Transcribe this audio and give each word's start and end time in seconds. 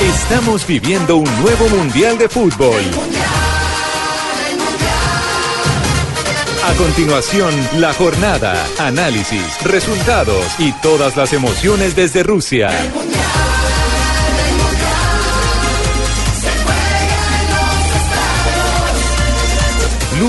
Estamos 0.00 0.66
viviendo 0.66 1.16
un 1.16 1.42
nuevo 1.42 1.68
Mundial 1.68 2.16
de 2.16 2.26
Fútbol. 2.26 2.80
A 6.64 6.72
continuación, 6.78 7.52
la 7.78 7.92
jornada, 7.92 8.66
análisis, 8.78 9.62
resultados 9.62 10.46
y 10.58 10.72
todas 10.80 11.18
las 11.18 11.34
emociones 11.34 11.96
desde 11.96 12.22
Rusia. 12.22 12.70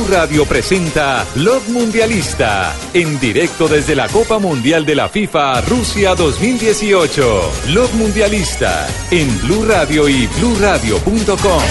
Radio 0.09 0.45
presenta 0.45 1.25
Blog 1.35 1.67
Mundialista, 1.69 2.73
en 2.93 3.19
directo 3.19 3.67
desde 3.67 3.95
la 3.95 4.07
Copa 4.07 4.39
Mundial 4.39 4.85
de 4.85 4.95
la 4.95 5.09
FIFA 5.09 5.61
Rusia 5.61 6.15
2018. 6.15 7.51
Blog 7.67 7.93
Mundialista, 7.95 8.87
en 9.11 9.41
Blue 9.41 9.65
Radio 9.65 10.07
y 10.07 10.27
BlueRadio.com. 10.27 11.61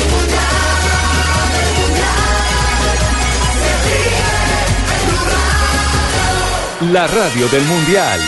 La 6.93 7.07
radio 7.07 7.49
del 7.49 7.65
Mundial. 7.65 8.21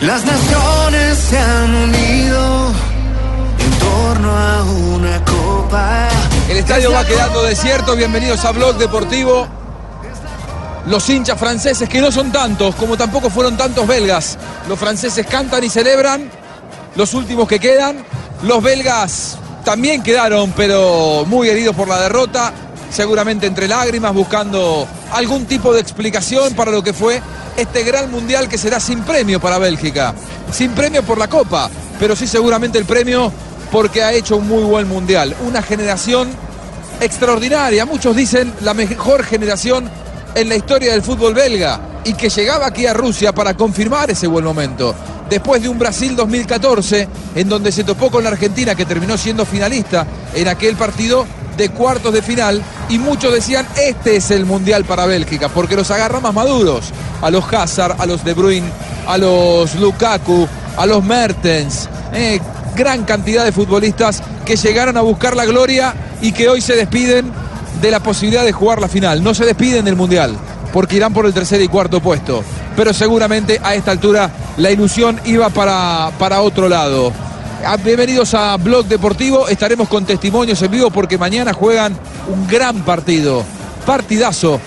Las 0.00 0.24
naciones 0.24 1.18
se 1.18 1.38
han 1.38 1.74
unido 1.74 2.72
en 3.58 3.78
torno 3.78 4.30
a 4.30 4.64
una 4.64 5.24
copa. 5.24 6.08
El 6.48 6.56
estadio 6.56 6.90
va 6.90 7.04
quedando 7.04 7.42
desierto. 7.42 7.94
Bienvenidos 7.94 8.42
a 8.46 8.52
Blog 8.52 8.78
Deportivo. 8.78 9.46
Los 10.86 11.06
hinchas 11.10 11.38
franceses, 11.38 11.86
que 11.90 12.00
no 12.00 12.10
son 12.10 12.32
tantos, 12.32 12.74
como 12.74 12.96
tampoco 12.96 13.28
fueron 13.28 13.58
tantos 13.58 13.86
belgas. 13.86 14.38
Los 14.66 14.78
franceses 14.78 15.26
cantan 15.26 15.62
y 15.62 15.68
celebran. 15.68 16.30
Los 16.96 17.12
últimos 17.12 17.46
que 17.48 17.58
quedan. 17.58 18.02
Los 18.44 18.62
belgas 18.62 19.36
también 19.62 20.02
quedaron, 20.02 20.52
pero 20.56 21.26
muy 21.26 21.50
heridos 21.50 21.76
por 21.76 21.86
la 21.86 22.00
derrota. 22.00 22.54
Seguramente 22.90 23.46
entre 23.46 23.68
lágrimas, 23.68 24.14
buscando 24.14 24.88
algún 25.12 25.44
tipo 25.44 25.74
de 25.74 25.82
explicación 25.82 26.54
para 26.54 26.70
lo 26.70 26.82
que 26.82 26.94
fue 26.94 27.20
este 27.58 27.82
gran 27.82 28.10
mundial 28.10 28.48
que 28.48 28.56
será 28.56 28.80
sin 28.80 29.02
premio 29.02 29.38
para 29.38 29.58
Bélgica. 29.58 30.14
Sin 30.50 30.70
premio 30.70 31.02
por 31.02 31.18
la 31.18 31.28
Copa, 31.28 31.68
pero 32.00 32.16
sí 32.16 32.26
seguramente 32.26 32.78
el 32.78 32.86
premio 32.86 33.30
porque 33.70 34.02
ha 34.02 34.12
hecho 34.12 34.36
un 34.36 34.48
muy 34.48 34.62
buen 34.62 34.88
mundial. 34.88 35.34
Una 35.46 35.62
generación 35.62 36.28
extraordinaria, 37.00 37.84
muchos 37.84 38.14
dicen 38.16 38.52
la 38.60 38.74
mejor 38.74 39.24
generación 39.24 39.90
en 40.34 40.48
la 40.48 40.56
historia 40.56 40.92
del 40.92 41.02
fútbol 41.02 41.34
belga 41.34 41.80
y 42.04 42.14
que 42.14 42.28
llegaba 42.28 42.66
aquí 42.66 42.86
a 42.86 42.94
Rusia 42.94 43.32
para 43.32 43.54
confirmar 43.54 44.10
ese 44.10 44.26
buen 44.26 44.44
momento. 44.44 44.94
Después 45.28 45.62
de 45.62 45.68
un 45.68 45.78
Brasil 45.78 46.16
2014 46.16 47.08
en 47.34 47.48
donde 47.48 47.70
se 47.70 47.84
topó 47.84 48.10
con 48.10 48.24
la 48.24 48.30
Argentina 48.30 48.74
que 48.74 48.86
terminó 48.86 49.18
siendo 49.18 49.44
finalista 49.44 50.06
en 50.34 50.48
aquel 50.48 50.76
partido 50.76 51.26
de 51.56 51.68
cuartos 51.70 52.12
de 52.14 52.22
final 52.22 52.62
y 52.88 52.98
muchos 52.98 53.32
decían 53.32 53.66
este 53.76 54.16
es 54.16 54.30
el 54.30 54.46
mundial 54.46 54.84
para 54.84 55.06
Bélgica 55.06 55.48
porque 55.48 55.74
los 55.74 55.90
agarra 55.90 56.20
más 56.20 56.32
maduros 56.32 56.92
a 57.20 57.30
los 57.30 57.52
Hazard, 57.52 57.96
a 57.98 58.06
los 58.06 58.24
De 58.24 58.32
Bruyne, 58.32 58.70
a 59.06 59.18
los 59.18 59.74
Lukaku, 59.74 60.48
a 60.76 60.86
los 60.86 61.02
Mertens, 61.02 61.88
eh, 62.12 62.40
gran 62.78 63.04
cantidad 63.04 63.44
de 63.44 63.50
futbolistas 63.50 64.22
que 64.46 64.54
llegaron 64.54 64.96
a 64.96 65.00
buscar 65.00 65.34
la 65.34 65.44
gloria 65.44 65.94
y 66.22 66.30
que 66.30 66.48
hoy 66.48 66.60
se 66.60 66.76
despiden 66.76 67.32
de 67.82 67.90
la 67.90 67.98
posibilidad 67.98 68.44
de 68.44 68.52
jugar 68.52 68.80
la 68.80 68.86
final. 68.86 69.22
No 69.22 69.34
se 69.34 69.44
despiden 69.44 69.84
del 69.84 69.96
mundial 69.96 70.38
porque 70.72 70.96
irán 70.96 71.12
por 71.12 71.26
el 71.26 71.34
tercer 71.34 71.60
y 71.60 71.66
cuarto 71.66 72.00
puesto. 72.00 72.44
Pero 72.76 72.94
seguramente 72.94 73.60
a 73.64 73.74
esta 73.74 73.90
altura 73.90 74.30
la 74.58 74.70
ilusión 74.70 75.20
iba 75.24 75.50
para, 75.50 76.12
para 76.20 76.40
otro 76.40 76.68
lado. 76.68 77.12
Ah, 77.66 77.76
Bienvenidos 77.76 78.32
a 78.34 78.56
Blog 78.56 78.86
Deportivo. 78.86 79.48
Estaremos 79.48 79.88
con 79.88 80.06
testimonios 80.06 80.62
en 80.62 80.70
vivo 80.70 80.90
porque 80.90 81.18
mañana 81.18 81.52
juegan 81.52 81.98
un 82.28 82.46
gran 82.46 82.84
partido. 82.84 83.44
Partidazo. 83.84 84.60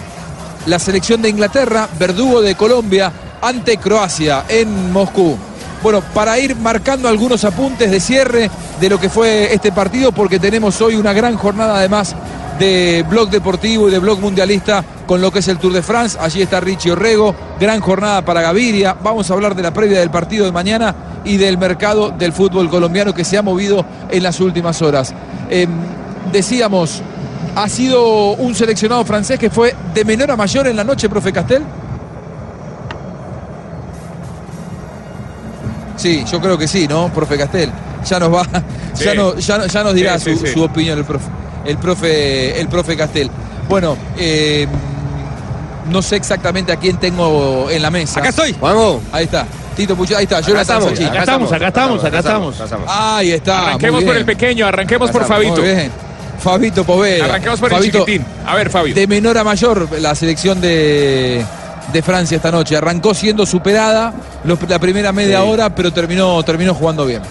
La 0.65 0.79
selección 0.79 1.21
de 1.21 1.29
Inglaterra, 1.29 1.87
verdugo 1.97 2.41
de 2.41 2.55
Colombia, 2.55 3.11
ante 3.41 3.77
Croacia 3.77 4.43
en 4.49 4.91
Moscú. 4.91 5.37
Bueno, 5.83 6.01
para 6.13 6.37
ir 6.37 6.55
marcando 6.55 7.07
algunos 7.07 7.43
apuntes 7.43 7.89
de 7.89 7.99
cierre 7.99 8.51
de 8.79 8.89
lo 8.89 8.99
que 8.99 9.09
fue 9.09 9.51
este 9.53 9.71
partido, 9.71 10.11
porque 10.11 10.39
tenemos 10.39 10.79
hoy 10.79 10.95
una 10.95 11.11
gran 11.11 11.35
jornada 11.35 11.77
además 11.77 12.15
de 12.59 13.03
Blog 13.09 13.31
Deportivo 13.31 13.89
y 13.89 13.91
de 13.91 13.97
Blog 13.97 14.19
Mundialista 14.19 14.83
con 15.07 15.21
lo 15.21 15.31
que 15.31 15.39
es 15.39 15.47
el 15.47 15.57
Tour 15.57 15.73
de 15.73 15.81
France. 15.81 16.17
Allí 16.21 16.43
está 16.43 16.59
Richie 16.59 16.91
Orrego, 16.91 17.35
gran 17.59 17.79
jornada 17.79 18.23
para 18.23 18.41
Gaviria. 18.41 18.95
Vamos 19.01 19.31
a 19.31 19.33
hablar 19.33 19.55
de 19.55 19.63
la 19.63 19.73
previa 19.73 19.99
del 19.99 20.11
partido 20.11 20.45
de 20.45 20.51
mañana 20.51 20.93
y 21.25 21.37
del 21.37 21.57
mercado 21.57 22.11
del 22.11 22.31
fútbol 22.31 22.69
colombiano 22.69 23.13
que 23.13 23.23
se 23.23 23.37
ha 23.37 23.41
movido 23.41 23.83
en 24.09 24.21
las 24.21 24.39
últimas 24.39 24.83
horas. 24.83 25.15
Eh, 25.49 25.67
decíamos, 26.31 27.01
ha 27.55 27.67
sido 27.67 28.33
un 28.33 28.53
seleccionado 28.53 29.03
francés 29.03 29.39
que 29.39 29.49
fue 29.49 29.75
de 29.95 30.05
menor 30.05 30.29
a 30.29 30.37
mayor 30.37 30.67
en 30.67 30.75
la 30.75 30.83
noche, 30.83 31.09
profe 31.09 31.33
Castel. 31.33 31.63
Sí, 36.01 36.23
yo 36.29 36.41
creo 36.41 36.57
que 36.57 36.67
sí, 36.67 36.87
¿no, 36.87 37.09
profe 37.13 37.37
Castel? 37.37 37.69
Ya 38.09 38.19
nos 38.19 38.33
va, 38.33 38.43
Sí. 38.93 39.03
ya, 39.05 39.13
no- 39.13 39.37
ya, 39.37 39.57
no- 39.59 39.65
ya 39.67 39.83
nos 39.83 39.93
dirá 39.93 40.17
Sí, 40.19 40.31
sí, 40.31 40.37
su, 40.39 40.45
sí. 40.47 40.53
su 40.53 40.63
opinión 40.63 40.97
el 40.97 41.05
profe, 41.05 41.25
el 41.65 41.77
profe, 41.77 42.59
el 42.59 42.67
profe 42.67 42.97
Castel. 42.97 43.29
Bueno, 43.69 43.95
eh, 44.17 44.67
no 45.89 46.01
sé 46.01 46.15
exactamente 46.15 46.71
a 46.71 46.77
quién 46.77 46.97
tengo 46.97 47.69
en 47.69 47.81
la 47.81 47.89
mesa. 47.91 48.19
Acá 48.19 48.29
estoy. 48.29 48.55
Vamos. 48.59 49.01
Ahí 49.11 49.25
está. 49.25 49.45
Tito 49.75 49.95
Pucho, 49.95 50.17
ahí 50.17 50.23
está, 50.23 50.41
Jonathan 50.41 50.61
estamos, 50.61 50.89
Sacchi. 50.89 51.03
Acá 51.05 51.19
estamos, 51.19 51.51
acá 51.53 51.67
estamos, 51.67 52.03
acá 52.03 52.19
estamos. 52.19 52.55
Ahí 52.87 53.31
está. 53.31 53.67
Arranquemos 53.67 53.95
muy 54.01 54.05
por 54.05 54.17
el 54.17 54.25
pequeño, 54.25 54.65
arranquemos 54.67 55.11
por 55.11 55.21
Muy 55.21 55.29
Fabito. 55.29 55.61
bien. 55.61 55.91
Fabito 56.39 56.83
Poveda. 56.83 57.25
Arranquemos 57.25 57.59
por 57.59 57.69
Fabito, 57.69 57.99
el 57.99 58.05
chiquitín. 58.05 58.25
A 58.45 58.55
ver, 58.55 58.69
Fabio. 58.69 58.93
De 58.95 59.05
menor 59.07 59.37
a 59.37 59.43
mayor, 59.43 59.87
la 60.01 60.13
selección 60.15 60.59
de, 60.59 61.45
de 61.91 62.01
Francia 62.01 62.35
esta 62.37 62.51
noche. 62.51 62.75
Arrancó 62.77 63.13
siendo 63.13 63.45
superada 63.45 64.13
los- 64.43 64.59
la 64.69 64.79
primera 64.79 65.11
media 65.11 65.43
hora, 65.43 65.69
pero 65.73 65.91
terminó, 65.91 66.41
terminó 66.43 66.73
jugando 66.73 67.05
bien. 67.05 67.21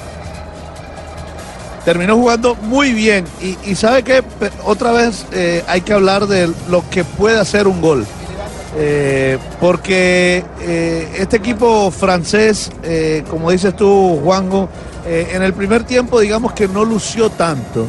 terminó 1.84 2.14
jugando 2.16 2.54
muy 2.56 2.92
bien. 2.92 3.24
Y, 3.40 3.56
y 3.70 3.74
sabe 3.74 4.02
que 4.02 4.22
otra 4.64 4.92
vez 4.92 5.24
eh, 5.32 5.64
hay 5.66 5.80
que 5.80 5.92
hablar 5.94 6.26
de 6.26 6.50
lo 6.68 6.84
que 6.90 7.04
puede 7.04 7.38
hacer 7.40 7.66
un 7.66 7.80
gol. 7.80 8.06
Eh, 8.76 9.38
porque 9.60 10.44
eh, 10.60 11.08
este 11.18 11.38
equipo 11.38 11.90
francés, 11.90 12.70
como 13.28 13.50
dices 13.50 13.74
tú, 13.74 14.20
Juanjo, 14.22 14.68
en 15.06 15.42
el 15.42 15.54
primer 15.54 15.82
tiempo 15.84 16.20
digamos 16.20 16.52
que 16.52 16.68
no 16.68 16.84
lució 16.84 17.30
tanto. 17.30 17.86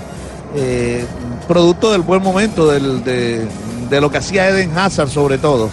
producto 1.48 1.92
del 1.92 2.02
buen 2.02 2.22
momento, 2.24 2.68
del- 2.72 3.04
de, 3.04 3.46
de 3.90 4.02
lo 4.02 4.10
que 4.10 4.18
hacía 4.20 4.48
Eden 4.50 4.72
Hazard 4.78 5.10
sobre 5.10 5.38
todo. 5.38 5.70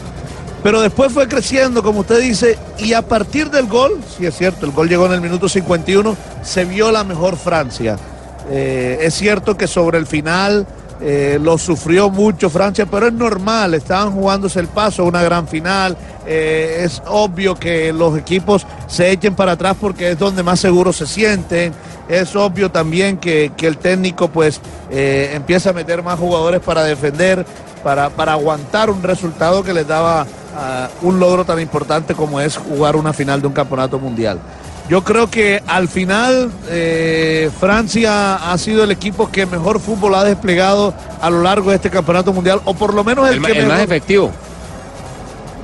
Pero 0.63 0.81
después 0.81 1.13
fue 1.13 1.29
creciendo, 1.29 1.83
como 1.83 2.01
usted 2.01 2.21
dice, 2.21 2.59
y 2.79 2.93
a 2.93 3.03
partir 3.03 3.51
del 3.51 3.67
gol, 3.67 4.01
sí 4.17 4.27
es 4.27 4.37
cierto, 4.37 4.67
el 4.67 4.73
gol 4.73 4.89
llegó 4.89 5.07
en 5.07 5.13
el 5.13 5.21
minuto 5.21 5.49
51, 5.49 6.17
se 6.43 6.65
vio 6.65 6.91
la 6.91 7.05
mejor 7.05 7.37
Francia. 7.37 7.97
Eh, 8.51 8.99
es 9.03 9.15
cierto 9.15 9.57
que 9.57 9.67
sobre 9.67 9.99
el 9.99 10.07
final 10.07 10.67
eh, 11.01 11.39
lo 11.41 11.59
sufrió 11.59 12.11
mucho 12.11 12.51
Francia, 12.51 12.87
pero 12.87 13.07
es 13.07 13.13
normal, 13.13 13.75
estaban 13.75 14.13
jugándose 14.13 14.59
el 14.59 14.69
paso 14.69 15.05
una 15.05 15.23
gran 15.23 15.47
final. 15.47 15.97
eh, 16.27 16.83
es 16.85 17.03
obvio 17.07 17.55
que 17.55 17.93
los 17.93 18.19
equipos 18.19 18.67
se 18.87 19.11
echen 19.11 19.35
para 19.35 19.53
atrás 19.53 19.77
porque 19.81 20.11
es 20.11 20.19
donde 20.19 20.43
más 20.43 20.61
seguros 20.61 20.97
se 20.97 21.07
sienten. 21.07 21.73
Es 22.09 22.35
obvio 22.37 22.71
también 22.71 23.19
que, 23.19 23.53
que 23.57 23.67
el 23.67 23.77
técnico 23.77 24.29
pues 24.29 24.61
empieza 24.91 25.71
a 25.71 25.73
meter 25.75 26.03
más 26.03 26.19
jugadores 26.19 26.61
para 26.61 26.83
defender, 26.83 27.45
para, 27.85 28.09
para 28.09 28.33
aguantar 28.33 28.89
un 28.89 29.03
resultado 29.03 29.63
que 29.63 29.75
les 29.75 29.87
daba 29.87 30.27
un 31.03 31.19
logro 31.21 31.45
tan 31.45 31.61
importante 31.61 32.15
como 32.15 32.41
es 32.41 32.57
jugar 32.57 32.97
una 32.97 33.13
final 33.13 33.41
de 33.41 33.47
un 33.47 33.53
campeonato 33.53 33.99
mundial. 33.99 34.39
Yo 34.89 35.05
creo 35.05 35.29
que 35.31 35.63
al 35.67 35.87
final 35.89 36.51
eh, 36.71 37.51
Francia 37.61 38.37
ha 38.51 38.57
sido 38.57 38.85
el 38.85 38.91
equipo 38.91 39.31
que 39.31 39.45
mejor 39.45 39.81
fútbol 39.81 40.15
ha 40.15 40.25
desplegado 40.25 40.95
a 41.21 41.29
lo 41.29 41.43
largo 41.43 41.69
de 41.71 41.77
este 41.77 41.91
campeonato 41.91 42.33
mundial, 42.33 42.61
o 42.65 42.73
por 42.75 42.95
lo 42.95 43.05
menos 43.05 43.29
el, 43.29 43.35
El, 43.35 43.41
ma- 43.41 43.49
que 43.49 43.59
el 43.59 43.67
más 43.67 43.81
efectivo. 43.81 44.31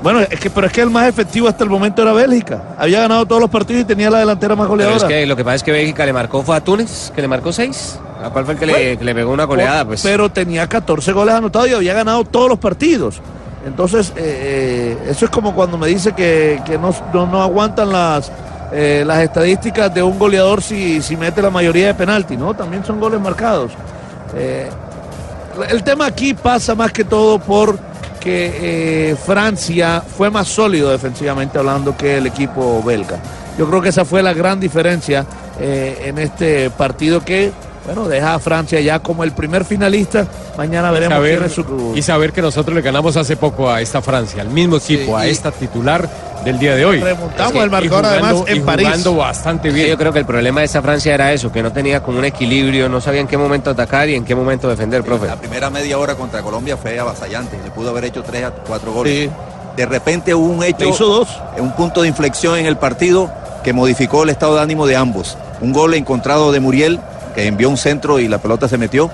Bueno, 0.03 0.21
es 0.21 0.39
que, 0.39 0.51
pero 0.51 0.67
es 0.67 0.73
que 0.75 0.83
el 0.83 0.91
más 0.91 1.09
efectivo 1.09 1.49
hasta 1.49 1.65
el 1.65 1.71
momento 1.71 2.03
era 2.03 2.13
Bélgica. 2.13 2.63
Había 2.77 3.01
ganado 3.01 3.25
todos 3.25 3.41
los 3.41 3.49
partidos 3.49 3.81
y 3.83 3.85
tenía 3.87 4.11
la 4.11 4.19
delantera 4.19 4.55
más 4.55 4.65
Pero 4.67 4.73
goleadora. 4.73 4.97
es 4.99 5.05
que 5.05 5.25
lo 5.27 5.35
que 5.35 5.43
pasa 5.45 5.55
es 5.57 5.63
que 5.63 5.73
Bélgica 5.73 6.05
le 6.05 6.13
marcó 6.13 6.43
fue 6.43 6.57
a 6.57 6.61
Túnez, 6.61 7.11
que 7.15 7.23
le 7.23 7.29
marcó 7.29 7.51
seis. 7.51 7.99
¿A 8.23 8.29
cuál 8.29 8.45
fue 8.45 8.53
el 8.55 8.61
que, 8.61 8.67
le, 8.67 8.73
Bueno, 8.73 8.99
que 8.99 9.05
le 9.07 9.15
pegó 9.15 9.33
una 9.33 9.45
goleada? 9.45 9.87
Pues 9.87 10.03
Pero 10.03 10.31
tenía 10.31 10.67
14 10.69 11.13
goles 11.13 11.35
anotados 11.35 11.71
y 11.71 11.73
había 11.75 11.95
ganado 11.95 12.23
todos 12.25 12.51
los 12.51 12.59
partidos. 12.59 13.23
Entonces, 13.65 14.13
eh, 14.17 14.97
eh, 15.07 15.11
eso 15.11 15.25
es 15.25 15.31
como 15.31 15.55
cuando 15.55 15.79
me 15.79 15.87
dice 15.89 16.13
que, 16.13 16.61
que 16.67 16.77
no, 16.77 16.95
no, 17.13 17.43
aguantan 17.43 17.91
las, 17.91 18.31
eh, 18.73 19.05
las 19.07 19.21
estadísticas 19.21 19.93
de 19.93 20.03
un 20.03 20.19
goleador 20.19 20.63
si, 20.63 21.01
si 21.01 21.17
mete 21.17 21.41
la 21.41 21.51
mayoría 21.51 21.89
de 21.89 21.95
penalti, 21.95 22.37
¿no? 22.37 22.55
También 22.55 22.85
son 22.85 23.01
goles 23.01 23.21
marcados. 23.21 23.73
El 25.71 25.83
tema 25.85 26.07
aquí 26.07 26.35
pasa 26.35 26.75
más 26.75 26.93
que 26.93 27.05
todo 27.05 27.39
por 27.39 27.79
que 28.21 29.17
Francia 29.25 30.01
fue 30.01 30.31
más 30.31 30.49
sólido 30.49 30.91
defensivamente 30.91 31.59
hablando 31.59 31.97
que 31.97 32.17
el 32.19 32.27
equipo 32.27 32.83
belga. 32.83 33.19
Yo 33.57 33.69
creo 33.69 33.81
que 33.81 33.91
esa 33.91 34.05
fue 34.05 34.23
la 34.23 34.33
gran 34.33 34.59
diferencia 34.59 35.25
en 35.61 36.19
este 36.19 36.71
partido 36.71 37.21
que, 37.21 37.53
bueno, 37.85 38.09
deja 38.09 38.35
a 38.35 38.39
Francia 38.39 38.81
ya 38.81 38.99
como 39.01 39.25
el 39.25 39.33
primer 39.33 39.65
finalista. 39.65 40.27
Mañana 40.57 40.91
veremos 40.91 41.17
Saber- 41.19 41.37
quién 41.39 41.45
es 41.51 41.53
su... 41.55 41.93
y 41.95 42.03
saber 42.03 42.33
que 42.33 42.41
nosotros 42.43 42.75
le 42.75 42.81
ganamos 42.83 43.17
hace 43.17 43.37
poco 43.37 43.71
a 43.71 43.81
esta 43.81 44.01
Francia, 44.01 44.41
al 44.43 44.49
mismo 44.49 44.77
equipo, 44.77 45.17
a 45.17 45.27
esta 45.27 45.51
titular 45.51 46.09
del 46.45 46.59
día 46.59 46.75
de 46.77 46.85
hoy. 46.85 47.01
Remontamos 47.01 47.53
Es 47.53 47.53
que- 47.59 47.65
el 47.65 47.71
marcador 47.71 48.05
jugando- 48.05 48.27
además 48.27 48.49
en 48.49 48.57
y 48.57 48.61
París. 48.61 48.87
jugando 48.87 49.17
bastante 49.17 49.69
Sí, 49.71 49.75
bien. 49.75 49.89
yo 49.89 49.97
creo 49.99 50.13
que 50.13 50.19
el 50.19 50.27
problema 50.27 50.61
de 50.61 50.67
esta 50.67 50.83
Francia 50.83 51.15
era 51.15 51.33
eso, 51.33 51.51
que 51.53 51.63
no 51.63 51.73
tenía 51.73 52.03
como 52.03 52.19
un 52.19 52.25
equilibrio, 52.25 52.89
no 52.89 53.01
sabía 53.01 53.21
en 53.21 53.27
qué 53.27 53.37
momento 53.37 53.71
atacar 53.71 54.09
y 54.09 54.15
en 54.15 54.25
qué 54.25 54.35
momento 54.35 54.69
defender, 54.69 55.03
profe. 55.03 55.27
La 55.27 55.37
primera 55.37 55.69
media 55.71 55.99
hora 55.99 56.15
contra 56.15 56.43
Colombia 56.43 56.77
fue 56.77 56.99
avasallante. 56.99 57.59
Le 57.63 57.71
pudo 57.71 57.91
haber 57.91 58.05
hecho 58.05 58.23
tres 58.23 58.45
a 58.45 58.51
cuatro 58.51 58.93
goles. 58.93 59.29
Sí. 59.29 59.31
De 59.77 59.87
repente 59.87 60.35
hubo 60.35 60.47
un 60.47 60.63
hecho, 60.63 60.85
Le 60.85 60.89
hizo 60.91 61.07
dos. 61.07 61.29
un 61.59 61.73
punto 61.73 62.03
de 62.03 62.09
inflexión 62.09 62.57
en 62.57 62.67
el 62.67 62.77
partido 62.77 63.31
que 63.65 63.73
modificó 63.73 64.23
el 64.23 64.31
estado 64.31 64.55
de 64.57 64.63
ánimo 64.63 64.87
de 64.87 64.95
ambos. 64.97 65.37
Un 65.61 65.73
gol 65.73 65.95
encontrado 65.95 66.53
de 66.53 66.61
Muriel, 66.61 67.01
que 67.35 67.47
envió 67.47 67.69
un 67.71 67.77
centro 67.77 68.19
y 68.19 68.29
la 68.29 68.39
pelota 68.39 68.69
se 68.69 68.79
metió. 68.79 69.11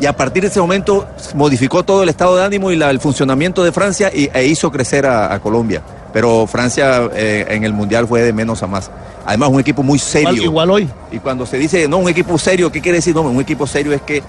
Y 0.00 0.06
a 0.06 0.12
partir 0.16 0.42
de 0.42 0.48
ese 0.48 0.60
momento 0.60 1.06
modificó 1.34 1.82
todo 1.82 2.02
el 2.04 2.08
estado 2.08 2.36
de 2.36 2.44
ánimo 2.44 2.70
y 2.70 2.76
la- 2.76 2.90
el 2.90 3.00
funcionamiento 3.00 3.64
de 3.64 3.72
Francia 3.72 4.10
y, 4.14 4.30
e 4.32 4.46
hizo 4.46 4.70
crecer 4.70 5.06
a, 5.06 5.32
a 5.34 5.40
Colombia. 5.40 5.82
Pero 6.12 6.46
Francia 6.46 7.08
eh, 7.14 7.46
en 7.50 7.64
el 7.64 7.72
Mundial 7.72 8.06
fue 8.06 8.22
de 8.22 8.32
menos 8.32 8.62
a 8.62 8.66
más. 8.68 8.90
Además, 9.26 9.50
un 9.50 9.60
equipo 9.60 9.82
muy 9.82 9.98
serio. 9.98 10.30
Igual, 10.30 10.44
igual 10.44 10.70
hoy. 10.70 10.88
Y 11.12 11.18
cuando 11.18 11.44
se 11.44 11.58
dice, 11.58 11.86
no, 11.88 11.98
un 11.98 12.08
equipo 12.08 12.38
serio, 12.38 12.72
¿qué 12.72 12.80
quiere 12.80 12.98
decir? 12.98 13.14
No, 13.14 13.22
un 13.22 13.40
equipo 13.40 13.66
serio 13.66 13.92
es 13.92 14.00
que 14.02 14.22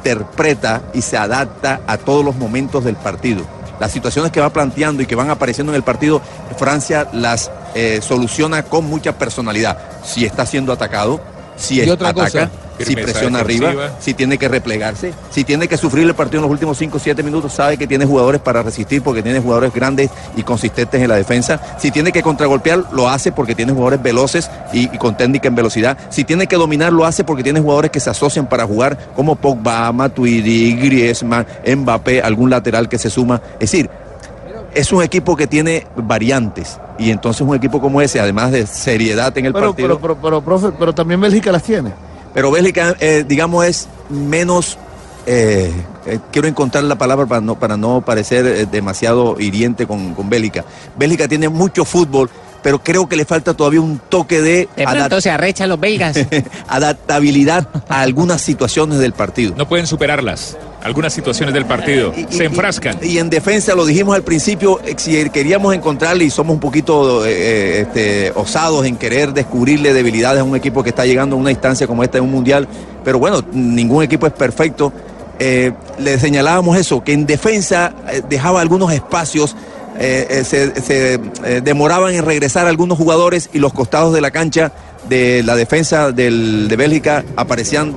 interpreta 0.00 0.82
y 0.94 1.02
se 1.02 1.16
adapta 1.16 1.80
a 1.86 1.96
todos 1.98 2.24
los 2.24 2.36
momentos 2.36 2.84
del 2.84 2.96
partido. 2.96 3.42
Las 3.80 3.90
situaciones 3.92 4.32
que 4.32 4.40
va 4.40 4.50
planteando 4.50 5.02
y 5.02 5.06
que 5.06 5.14
van 5.14 5.28
apareciendo 5.28 5.72
en 5.72 5.76
el 5.76 5.82
partido, 5.82 6.22
Francia 6.56 7.08
las 7.12 7.50
eh, 7.74 8.00
soluciona 8.02 8.62
con 8.62 8.84
mucha 8.86 9.12
personalidad. 9.18 9.76
Si 10.04 10.24
está 10.24 10.46
siendo 10.46 10.72
atacado, 10.72 11.20
si 11.56 11.76
Y 11.76 11.80
es- 11.80 11.90
otra 11.90 12.10
ataca, 12.10 12.24
cosa, 12.26 12.50
si 12.84 12.94
presiona 12.94 13.38
defensiva. 13.38 13.68
arriba, 13.70 13.96
si 14.00 14.14
tiene 14.14 14.38
que 14.38 14.48
replegarse, 14.48 15.12
si 15.30 15.44
tiene 15.44 15.68
que 15.68 15.76
sufrir 15.76 16.06
el 16.06 16.14
partido 16.14 16.38
en 16.38 16.42
los 16.42 16.50
últimos 16.50 16.78
5 16.78 16.96
o 16.96 17.00
7 17.00 17.22
minutos, 17.22 17.52
sabe 17.52 17.76
que 17.76 17.86
tiene 17.86 18.06
jugadores 18.06 18.40
para 18.40 18.62
resistir 18.62 19.02
porque 19.02 19.22
tiene 19.22 19.40
jugadores 19.40 19.72
grandes 19.72 20.10
y 20.36 20.42
consistentes 20.42 21.00
en 21.00 21.08
la 21.08 21.16
defensa. 21.16 21.60
Si 21.78 21.90
tiene 21.90 22.12
que 22.12 22.22
contragolpear, 22.22 22.84
lo 22.92 23.08
hace 23.08 23.32
porque 23.32 23.54
tiene 23.54 23.72
jugadores 23.72 24.02
veloces 24.02 24.50
y, 24.72 24.94
y 24.94 24.98
con 24.98 25.16
técnica 25.16 25.48
en 25.48 25.54
velocidad. 25.54 25.96
Si 26.10 26.24
tiene 26.24 26.46
que 26.46 26.56
dominar, 26.56 26.92
lo 26.92 27.04
hace 27.04 27.24
porque 27.24 27.42
tiene 27.42 27.60
jugadores 27.60 27.90
que 27.90 28.00
se 28.00 28.10
asocian 28.10 28.48
para 28.48 28.66
jugar 28.66 28.98
como 29.14 29.36
Pogba, 29.36 29.92
Matuidi, 29.92 30.74
Griezmann, 30.76 31.46
Mbappé, 31.66 32.22
algún 32.22 32.50
lateral 32.50 32.88
que 32.88 32.98
se 32.98 33.10
suma. 33.10 33.40
Es 33.54 33.70
decir, 33.70 33.90
es 34.74 34.92
un 34.92 35.02
equipo 35.02 35.36
que 35.36 35.46
tiene 35.46 35.86
variantes 35.96 36.78
y 36.98 37.10
entonces 37.10 37.42
un 37.42 37.54
equipo 37.54 37.80
como 37.80 38.02
ese, 38.02 38.20
además 38.20 38.52
de 38.52 38.66
seriedad 38.66 39.36
en 39.38 39.46
el 39.46 39.52
Pero, 39.52 39.68
partido, 39.68 39.88
pero, 39.88 40.00
pero, 40.00 40.20
pero, 40.20 40.42
profe, 40.42 40.68
pero 40.78 40.94
también 40.94 41.20
Bélgica 41.20 41.50
las 41.50 41.62
tiene. 41.62 41.92
Pero 42.36 42.50
Bélgica, 42.50 42.94
eh, 43.00 43.24
digamos, 43.26 43.64
es 43.64 43.88
menos. 44.10 44.76
eh, 45.24 45.72
eh, 46.04 46.18
quiero 46.30 46.46
encontrar 46.46 46.84
la 46.84 46.98
palabra 46.98 47.24
para 47.24 47.40
no, 47.40 47.58
para 47.58 47.78
no 47.78 48.02
parecer 48.02 48.68
demasiado 48.68 49.40
hiriente 49.40 49.86
con, 49.86 50.12
con 50.12 50.28
Bélgica. 50.28 50.62
Bélgica 50.98 51.28
tiene 51.28 51.48
mucho 51.48 51.86
fútbol, 51.86 52.28
pero 52.66 52.82
creo 52.82 53.08
que 53.08 53.14
le 53.14 53.24
falta 53.24 53.54
todavía 53.54 53.80
un 53.80 54.00
toque 54.08 54.42
de, 54.42 54.68
De 54.76 54.84
pronto 54.84 55.20
se 55.20 55.30
arrechan 55.30 55.68
los 55.68 55.78
belgas. 55.78 56.16
adaptabilidad 56.66 57.68
a 57.88 58.00
algunas 58.00 58.40
situaciones 58.40 58.98
del 58.98 59.12
partido. 59.12 59.54
No 59.56 59.68
pueden 59.68 59.86
superarlas. 59.86 60.56
Algunas 60.82 61.12
situaciones 61.12 61.54
del 61.54 61.64
partido. 61.64 62.12
Y- 62.16 62.26
Se 62.34 62.42
enfrascan. 62.46 62.98
Y, 63.02 63.06
y 63.10 63.18
en 63.20 63.30
defensa, 63.30 63.76
lo 63.76 63.86
dijimos 63.86 64.16
al 64.16 64.24
principio, 64.24 64.80
eh, 64.84 64.96
si 64.96 65.30
queríamos 65.30 65.76
encontrarle 65.76 66.24
y 66.24 66.30
somos 66.30 66.54
un 66.54 66.58
poquito 66.58 67.24
eh, 67.24 67.30
eh, 67.30 67.80
este, 67.82 68.32
osados 68.34 68.84
en 68.84 68.96
querer 68.96 69.32
descubrirle 69.32 69.92
debilidades 69.94 70.40
a 70.40 70.44
un 70.44 70.56
equipo 70.56 70.82
que 70.82 70.88
está 70.88 71.06
llegando 71.06 71.36
a 71.36 71.38
una 71.38 71.52
instancia 71.52 71.86
como 71.86 72.02
esta 72.02 72.18
en 72.18 72.24
un 72.24 72.32
mundial, 72.32 72.66
pero 73.04 73.20
bueno, 73.20 73.44
ningún 73.52 74.02
equipo 74.02 74.26
es 74.26 74.32
perfecto. 74.32 74.92
Eh, 75.38 75.70
le 76.00 76.18
señalábamos 76.18 76.76
eso, 76.76 77.04
que 77.04 77.12
en 77.12 77.26
defensa 77.26 77.92
dejaba 78.28 78.60
algunos 78.60 78.92
espacios, 78.92 79.54
eh, 79.98 80.26
eh, 80.30 80.44
se, 80.44 81.14
eh, 81.44 81.60
demoraban 81.62 82.14
en 82.14 82.24
regresar 82.24 82.66
algunos 82.66 82.98
jugadores 82.98 83.50
y 83.52 83.58
los 83.58 83.72
costados 83.72 84.12
de 84.14 84.20
la 84.20 84.30
cancha 84.30 84.72
de 85.08 85.42
la 85.44 85.54
defensa 85.54 86.10
del- 86.12 86.66
de 86.68 86.76
Bélgica 86.76 87.24
aparecían 87.36 87.94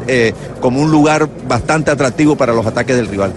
como 0.62 0.80
un 0.82 0.92
lugar 0.92 1.28
bastante 1.48 1.90
atractivo 1.90 2.36
para 2.36 2.54
los 2.54 2.66
ataques 2.68 2.96
del 2.96 3.08
rival. 3.08 3.34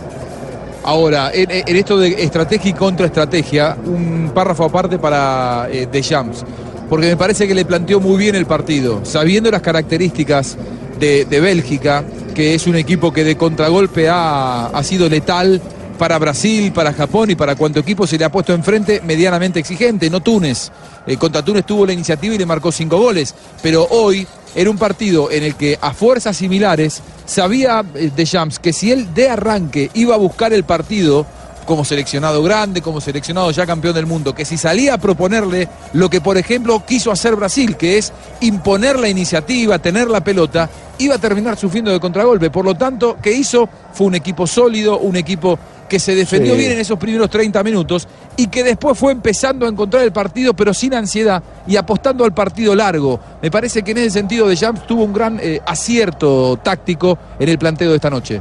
Ahora, 0.85 1.31
en, 1.33 1.49
esto 1.77 1.97
de 1.99 2.23
estrategia 2.25 2.71
y 2.71 2.75
contraestrategia, 2.75 3.77
un 3.87 4.33
párrafo 4.35 4.65
aparte 4.65 4.99
para 4.99 5.69
eh, 5.71 5.87
Deschamps, 5.91 6.45
porque 6.91 7.07
me 7.07 7.17
parece 7.17 7.47
que 7.47 7.55
le 7.55 7.65
planteó 7.65 8.01
muy 8.01 8.19
bien 8.19 8.35
el 8.35 8.47
partido, 8.47 9.01
sabiendo 9.05 9.51
las 9.51 9.63
características 9.63 10.57
de, 10.99 11.25
de 11.25 11.41
Bélgica, 11.41 12.03
que 12.35 12.55
es 12.55 12.67
un 12.67 12.75
equipo 12.77 13.13
que 13.13 13.23
de 13.25 13.37
contragolpe 13.37 14.09
ha, 14.09 14.67
ha 14.67 14.83
sido 14.83 15.09
letal 15.09 15.63
para 15.99 16.19
Brasil, 16.19 16.73
para 16.73 16.93
Japón 16.93 17.31
y 17.31 17.35
para 17.35 17.57
cuanto 17.57 17.81
equipo 17.81 18.07
se 18.07 18.19
le 18.19 18.25
ha 18.25 18.33
puesto 18.33 18.53
enfrente 18.53 19.01
medianamente 19.05 19.61
exigente, 19.61 20.11
no 20.11 20.21
Túnez. 20.21 20.71
Eh, 21.07 21.17
contra 21.17 21.45
Túnez 21.45 21.65
tuvo 21.65 21.87
la 21.87 21.93
iniciativa 21.93 22.35
y 22.35 22.39
le 22.39 22.47
marcó 22.47 22.73
cinco 22.73 22.99
goles, 22.99 23.35
pero 23.63 23.87
hoy 23.91 24.27
era 24.55 24.71
un 24.71 24.79
partido 24.79 25.31
en 25.31 25.45
el 25.45 25.55
que 25.55 25.79
a 25.81 25.93
fuerzas 25.93 26.37
similares 26.37 27.03
sabía 27.25 27.85
eh, 27.95 28.11
Deschamps 28.15 28.59
que 28.59 28.73
si 28.73 28.91
él 28.91 29.15
de 29.15 29.29
arranque 29.31 29.91
iba 29.95 30.15
a 30.15 30.19
buscar 30.19 30.53
el 30.53 30.65
partido 30.65 31.27
como 31.67 31.85
seleccionado 31.85 32.43
grande, 32.43 32.83
como 32.83 33.01
seleccionado 33.01 33.51
ya 33.51 33.67
campeón 33.67 33.95
del 33.95 34.07
mundo, 34.07 34.35
que 34.35 34.45
si 34.45 34.57
salía 34.57 34.95
a 34.95 34.99
proponerle 34.99 35.69
lo 35.93 36.11
que 36.11 36.21
por 36.21 36.37
ejemplo 36.37 36.85
quiso 36.85 37.11
hacer 37.11 37.37
Brasil, 37.37 37.77
que 37.77 37.99
es 37.99 38.13
imponer 38.41 38.99
la 38.99 39.09
iniciativa, 39.09 39.79
tener 39.79 40.09
la 40.09 40.23
pelota, 40.23 40.69
iba 40.99 41.15
a 41.15 41.19
terminar 41.19 41.57
sufriendo 41.57 41.91
de 41.91 42.01
contragolpe. 42.01 42.51
Por 42.51 42.65
lo 42.65 42.75
tanto, 42.75 43.17
¿qué 43.23 43.33
hizo? 43.33 43.69
Fue 43.93 44.07
un 44.07 44.15
equipo 44.15 44.47
sólido, 44.47 44.99
un 44.99 45.17
equipo 45.17 45.59
que 45.93 45.99
se 45.99 46.15
defendió 46.15 46.55
Sí. 46.55 46.59
bien 46.61 46.73
en 46.73 46.79
esos 46.79 46.99
primeros 46.99 47.29
30 47.29 47.63
minutos 47.63 48.09
y 48.35 48.47
que 48.47 48.65
después 48.65 48.99
fue 48.99 49.13
empezando 49.13 49.67
a 49.67 49.69
encontrar 49.69 50.03
el 50.05 50.11
partido, 50.11 50.55
pero 50.55 50.73
sin 50.73 50.95
ansiedad 50.95 51.43
y 51.67 51.77
apostando 51.77 52.25
al 52.25 52.33
partido 52.33 52.75
largo. 52.75 53.21
Me 53.43 53.51
parece 53.51 53.83
que 53.83 53.91
en 53.91 53.99
ese 53.99 54.09
sentido 54.13 54.49
De 54.49 54.57
Jams 54.57 54.87
tuvo 54.87 55.05
un 55.05 55.13
gran 55.13 55.39
eh, 55.39 55.61
acierto 55.67 56.59
táctico 56.63 57.19
en 57.39 57.47
el 57.51 57.59
planteo 57.59 57.91
de 57.91 57.97
esta 57.97 58.09
noche. 58.09 58.41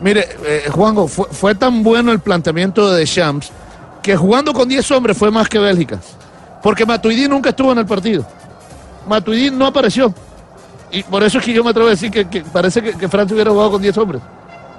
Mire, 0.00 0.26
eh, 0.46 0.64
Juanjo, 0.70 1.06
fue, 1.06 1.26
fue 1.30 1.54
tan 1.54 1.82
bueno 1.82 2.12
el 2.12 2.20
planteamiento 2.20 2.90
de 2.90 3.00
Deschamps 3.00 3.50
que 4.02 4.16
jugando 4.16 4.54
con 4.54 4.66
10 4.66 4.90
hombres 4.92 5.18
fue 5.18 5.30
más 5.30 5.50
que 5.50 5.58
Bélgica. 5.58 5.98
Porque 6.62 6.86
Matuidi 6.86 7.28
nunca 7.28 7.50
estuvo 7.50 7.72
en 7.72 7.78
el 7.78 7.86
partido. 7.86 8.24
Matuidi 9.06 9.50
no 9.50 9.66
apareció. 9.66 10.14
Y 10.90 11.02
por 11.02 11.22
eso 11.22 11.38
es 11.40 11.44
que 11.44 11.52
yo 11.52 11.62
me 11.62 11.68
atrevo 11.70 11.88
a 11.88 11.90
decir 11.90 12.10
que, 12.10 12.26
que 12.26 12.40
parece 12.40 12.80
que, 12.80 12.94
que 12.94 13.06
Francia 13.08 13.34
hubiera 13.34 13.50
jugado 13.50 13.72
con 13.72 13.82
10 13.82 13.98
hombres. 13.98 14.22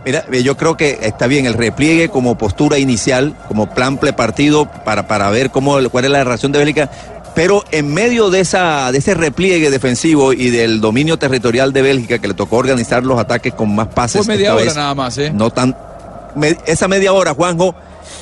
Mira, 0.06 0.26
eh, 0.32 0.44
yo 0.44 0.58
creo 0.58 0.76
que 0.76 1.00
está 1.02 1.28
bien 1.28 1.46
el 1.46 1.54
repliegue 1.54 2.10
como 2.10 2.38
postura 2.38 2.78
inicial, 2.78 3.36
como 3.48 3.70
plan 3.70 3.98
prepartido 3.98 4.70
para, 4.84 5.08
para 5.08 5.30
ver 5.30 5.50
cómo, 5.50 5.78
cuál 5.90 6.06
es 6.06 6.12
la 6.12 6.24
reacción 6.24 6.52
de 6.52 6.60
Bélgica. 6.60 6.90
Pero 7.36 7.64
en 7.72 7.92
medio 7.94 8.30
de, 8.30 8.42
esa, 8.42 8.92
de 8.92 9.00
ese 9.00 9.16
repliegue 9.16 9.72
defensivo 9.72 10.34
y 10.34 10.50
del 10.52 10.82
dominio 10.82 11.18
territorial 11.18 11.74
de 11.74 11.82
Bélgica, 11.82 12.20
que 12.20 12.28
le 12.28 12.34
tocó 12.36 12.58
organizar 12.58 13.04
los 13.04 13.18
ataques 13.18 13.54
con 13.54 13.74
más 13.74 13.88
pases. 13.88 14.24
Fue 14.26 14.36
media 14.36 14.54
hora 14.54 14.66
vez, 14.66 14.76
nada 14.76 14.94
más, 14.94 15.18
¿eh? 15.18 15.32
No 15.34 15.50
tan. 15.50 15.76
me- 16.36 16.58
esa 16.68 16.88
media 16.88 17.12
hora, 17.14 17.34
Juanjo, 17.34 17.74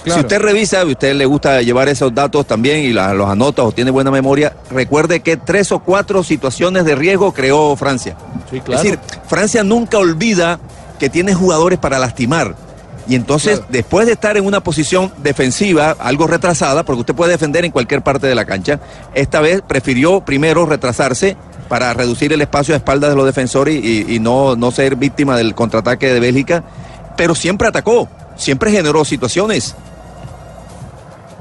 Claro. 0.03 0.19
si 0.21 0.25
usted 0.25 0.39
revisa, 0.41 0.83
y 0.83 0.91
usted 0.91 1.13
le 1.15 1.25
gusta 1.25 1.61
llevar 1.61 1.89
esos 1.89 2.13
datos 2.13 2.45
también 2.47 2.79
y 2.85 2.93
la- 2.93 3.13
los 3.13 3.29
anota 3.29 3.63
o 3.63 3.71
tiene 3.71 3.91
buena 3.91 4.11
memoria, 4.11 4.53
recuerde 4.69 5.19
que 5.19 5.35
tres 5.37 5.71
o 5.71 5.79
cuatro 5.79 6.23
situaciones 6.23 6.85
de 6.85 6.95
riesgo 6.95 7.33
creó 7.33 7.75
Francia. 7.75 8.15
Sí, 8.49 8.57
Es 8.57 8.65
decir, 8.83 8.99
Francia 9.27 9.63
nunca 9.63 9.97
olvida 9.97 10.59
que 11.01 11.09
tiene 11.09 11.33
jugadores 11.33 11.79
para 11.79 11.97
lastimar. 11.97 12.55
Y 13.07 13.15
entonces, 13.15 13.57
Claro. 13.57 13.71
después 13.73 14.05
de 14.05 14.13
estar 14.13 14.37
en 14.37 14.45
una 14.45 14.61
posición 14.61 15.11
defensiva, 15.17 15.95
algo 15.99 16.27
retrasada, 16.27 16.83
porque 16.83 16.99
usted 16.99 17.15
puede 17.15 17.31
defender 17.31 17.65
en 17.65 17.71
cualquier 17.71 18.03
parte 18.03 18.27
de 18.27 18.35
la 18.35 18.45
cancha, 18.45 18.79
esta 19.15 19.41
vez 19.41 19.63
prefirió 19.67 20.21
primero 20.21 20.67
retrasarse 20.67 21.35
para 21.67 21.91
reducir 21.95 22.31
el 22.33 22.41
espacio 22.41 22.75
a 22.75 22.77
espaldas 22.77 23.09
de 23.09 23.15
los 23.15 23.25
defensores 23.25 23.83
y, 23.83 24.05
y 24.15 24.19
no, 24.19 24.55
no 24.55 24.69
ser 24.69 24.95
víctima 24.95 25.35
del 25.35 25.55
contraataque 25.55 26.13
de 26.13 26.19
Bélgica, 26.19 26.63
pero 27.17 27.33
siempre 27.33 27.67
atacó, 27.67 28.07
siempre 28.37 28.69
generó 28.71 29.03
situaciones. 29.03 29.75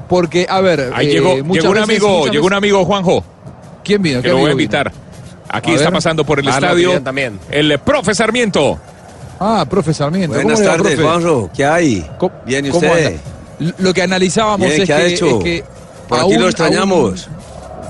Porque, 0.09 0.47
a 0.49 0.59
ver, 0.61 0.91
Ahí 0.95 1.07
eh, 1.07 1.11
llegó, 1.11 1.35
llegó 1.35 1.45
un 1.69 1.73
veces- 1.75 1.83
amigo, 1.83 2.27
llegó 2.27 2.47
un 2.47 2.53
amigo 2.53 2.83
Juanjo, 2.85 3.23
¿Quién 3.83 4.01
vino? 4.01 4.17
que 4.17 4.23
¿Qué 4.23 4.29
lo 4.29 4.35
voy 4.37 4.45
a 4.45 4.47
vino? 4.49 4.61
invitar. 4.61 4.91
Aquí 5.49 5.71
A 5.71 5.75
está 5.75 5.85
ver. 5.85 5.93
pasando 5.93 6.23
por 6.25 6.39
el 6.39 6.47
Ah, 6.47 6.51
estadio 6.55 7.01
también. 7.01 7.39
el 7.51 7.77
profe 7.79 8.15
Sarmiento. 8.15 8.79
Ah, 9.43 9.65
profe 9.67 9.91
Sarmiento. 9.91 10.35
¿Cómo 10.37 10.43
Buenas 10.49 10.63
tardes, 10.63 10.95
profe? 10.95 11.01
Juanjo. 11.03 11.49
¿Qué 11.51 11.65
hay? 11.65 12.07
¿Cómo- 12.19 12.31
Bien, 12.45 12.63
¿y 12.63 12.69
usted? 12.69 13.15
Lo 13.79 13.91
que 13.91 14.03
analizábamos 14.03 14.67
Bien, 14.67 14.81
es, 14.81 14.87
¿qué 14.87 14.93
ha 14.93 14.97
que, 14.97 15.07
hecho? 15.07 15.25
es 15.39 15.43
que 15.43 15.63
Por 16.07 16.19
aquí 16.19 16.33
lo 16.35 16.47
extrañamos. 16.47 17.27
aún- 17.27 17.41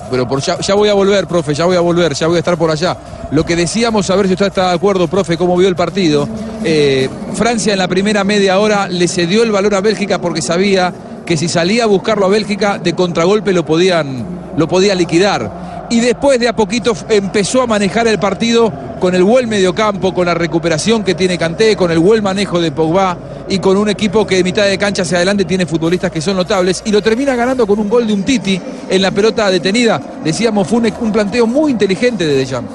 pero 0.10 0.28
por 0.28 0.42
ya, 0.42 0.60
ya 0.60 0.76
voy 0.76 0.88
a 0.90 0.94
volver, 0.94 1.28
profe, 1.28 1.54
ya 1.54 1.66
voy 1.66 1.76
a 1.76 1.82
volver, 1.82 2.14
ya 2.14 2.28
voy 2.28 2.38
a 2.38 2.40
estar 2.40 2.58
por 2.58 2.72
allá. 2.72 2.96
Lo 3.32 3.46
que 3.46 3.56
decíamos, 3.58 4.10
a 4.10 4.16
ver 4.16 4.28
si 4.28 4.34
usted 4.34 4.48
está 4.48 4.70
de 4.70 4.76
acuerdo, 4.76 5.08
profe, 5.10 5.38
cómo 5.38 5.56
vio 5.58 5.68
el 5.68 5.76
partido. 5.76 6.28
Eh, 6.64 7.10
Francia 7.34 7.74
en 7.74 7.80
la 7.80 7.88
primera 7.90 8.24
media 8.24 8.58
hora 8.60 8.88
le 8.88 9.08
cedió 9.10 9.44
el 9.44 9.52
valor 9.52 9.76
a 9.76 9.82
Bélgica 9.82 10.20
porque 10.20 10.42
sabía 10.42 10.94
que 11.26 11.36
si 11.38 11.48
salía 11.50 11.84
a 11.84 11.88
buscarlo 11.88 12.26
a 12.26 12.30
Bélgica, 12.30 12.78
de 12.78 12.94
contragolpe 12.94 13.52
lo 13.54 13.66
podían, 13.66 14.26
lo 14.56 14.68
podía 14.70 14.96
liquidar. 14.96 15.72
y 15.90 16.00
después 16.00 16.40
de 16.40 16.48
a 16.48 16.56
poquito 16.56 16.94
empezó 17.10 17.62
a 17.64 17.68
manejar 17.68 18.08
el 18.08 18.18
partido 18.18 18.72
con 19.02 19.16
el 19.16 19.24
buen 19.24 19.50
mediocampo, 19.50 20.14
con 20.14 20.28
la 20.28 20.36
recuperación 20.36 21.04
que 21.04 21.16
tiene 21.16 21.36
Kanté, 21.36 21.76
con 21.76 21.90
el 21.90 21.98
buen 21.98 22.22
manejo 22.22 22.62
de 22.62 22.72
Pogba 22.72 23.18
y 23.50 23.58
con 23.58 23.76
un 23.76 23.90
equipo 23.90 24.28
que 24.28 24.36
de 24.36 24.44
mitad 24.44 24.68
de 24.68 24.78
cancha 24.78 25.02
hacia 25.02 25.18
adelante 25.18 25.44
tiene 25.44 25.66
futbolistas 25.66 26.12
que 26.12 26.22
son 26.22 26.38
notables 26.38 26.84
y 26.86 26.92
lo 26.92 27.02
termina 27.02 27.36
ganando 27.36 27.66
con 27.66 27.80
un 27.80 27.90
gol 27.90 28.06
de 28.06 28.14
un 28.14 28.22
Titi 28.22 28.62
en 28.88 29.02
la 29.02 29.10
pelota 29.10 29.50
detenida. 29.50 30.00
Decíamos, 30.24 30.68
fue 30.68 30.78
un, 30.78 30.94
un 31.02 31.12
planteo 31.12 31.48
muy 31.48 31.72
inteligente 31.72 32.28
de 32.28 32.36
Deschamps. 32.36 32.72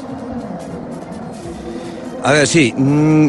A 2.25 2.33
ver, 2.33 2.49
sí. 2.49 2.75
mm, 2.77 3.29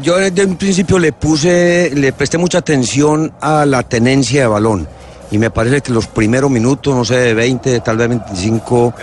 yo 0.00 0.16
desde 0.16 0.46
un 0.46 0.56
principio 0.56 0.98
le 0.98 1.12
puse, 1.12 1.90
le 1.94 2.14
presté 2.14 2.38
mucha 2.38 2.56
atención 2.56 3.34
a 3.38 3.66
la 3.66 3.82
tenencia 3.82 4.40
de 4.40 4.46
balón. 4.46 4.88
Y 5.30 5.36
me 5.36 5.50
parece 5.50 5.82
que 5.82 5.92
los 5.92 6.06
primeros 6.06 6.50
minutos, 6.50 6.96
no 6.96 7.04
sé, 7.04 7.16
de 7.16 7.34
20, 7.34 7.80
tal 7.80 7.98
vez 7.98 8.08
25, 8.08 8.94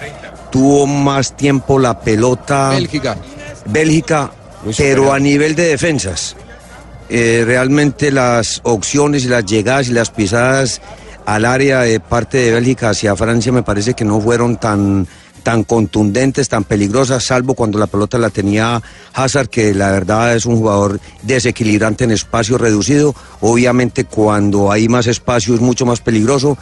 tuvo 0.52 0.88
más 0.88 1.36
tiempo 1.36 1.80
la 1.80 2.00
pelota. 2.00 2.70
Bélgica. 2.70 3.18
Bélgica, 3.66 4.32
pero 4.78 5.14
a 5.14 5.20
nivel 5.20 5.56
de 5.56 5.68
defensas. 5.68 6.36
Eh, 7.10 7.44
realmente 7.46 8.12
las 8.12 8.62
opciones 8.64 9.26
y 9.26 9.30
las 9.30 9.46
llegadas 9.46 9.88
y 9.88 9.94
las 9.94 10.12
pisadas 10.12 10.80
al 11.26 11.46
área 11.46 11.82
de 11.82 12.00
parte 12.00 12.38
de 12.38 12.52
Bélgica 12.52 12.92
hacia 12.92 13.16
Francia 13.16 13.52
me 13.52 13.64
parece 13.64 13.96
que 13.96 14.06
no 14.06 14.22
fueron 14.22 14.58
tan, 14.58 15.08
tan 15.44 15.64
contundentes, 15.64 16.50
tan 16.50 16.64
peligrosas, 16.64 17.24
salvo 17.24 17.56
cuando 17.56 17.80
la 17.80 17.88
pelota 17.88 18.18
la 18.18 18.30
tenía 18.30 18.82
Hazard, 19.14 19.50
que 19.50 19.74
la 19.74 19.92
verdad 19.92 20.36
es 20.36 20.46
un 20.46 20.58
jugador 20.58 21.00
desequilibrante 21.24 22.04
en 22.04 22.12
espacio 22.12 22.58
reducido. 22.58 23.16
Obviamente 23.42 24.06
cuando 24.06 24.72
hay 24.72 24.88
más 24.88 25.08
espacio 25.08 25.56
es 25.56 25.62
mucho 25.62 25.86
más 25.86 26.02
peligroso, 26.02 26.58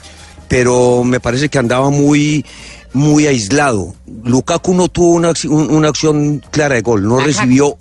pero 0.48 1.04
me 1.04 1.20
parece 1.20 1.50
que 1.50 1.60
andaba 1.60 1.90
muy 1.90 2.46
muy 2.94 3.28
aislado. 3.28 3.94
Lukaku 4.24 4.74
no 4.74 4.88
tuvo 4.88 5.10
una, 5.10 5.34
una 5.50 5.90
acción 5.90 6.42
clara 6.52 6.76
de 6.76 6.82
gol, 6.82 7.08
no 7.08 7.20
recibió 7.20 7.78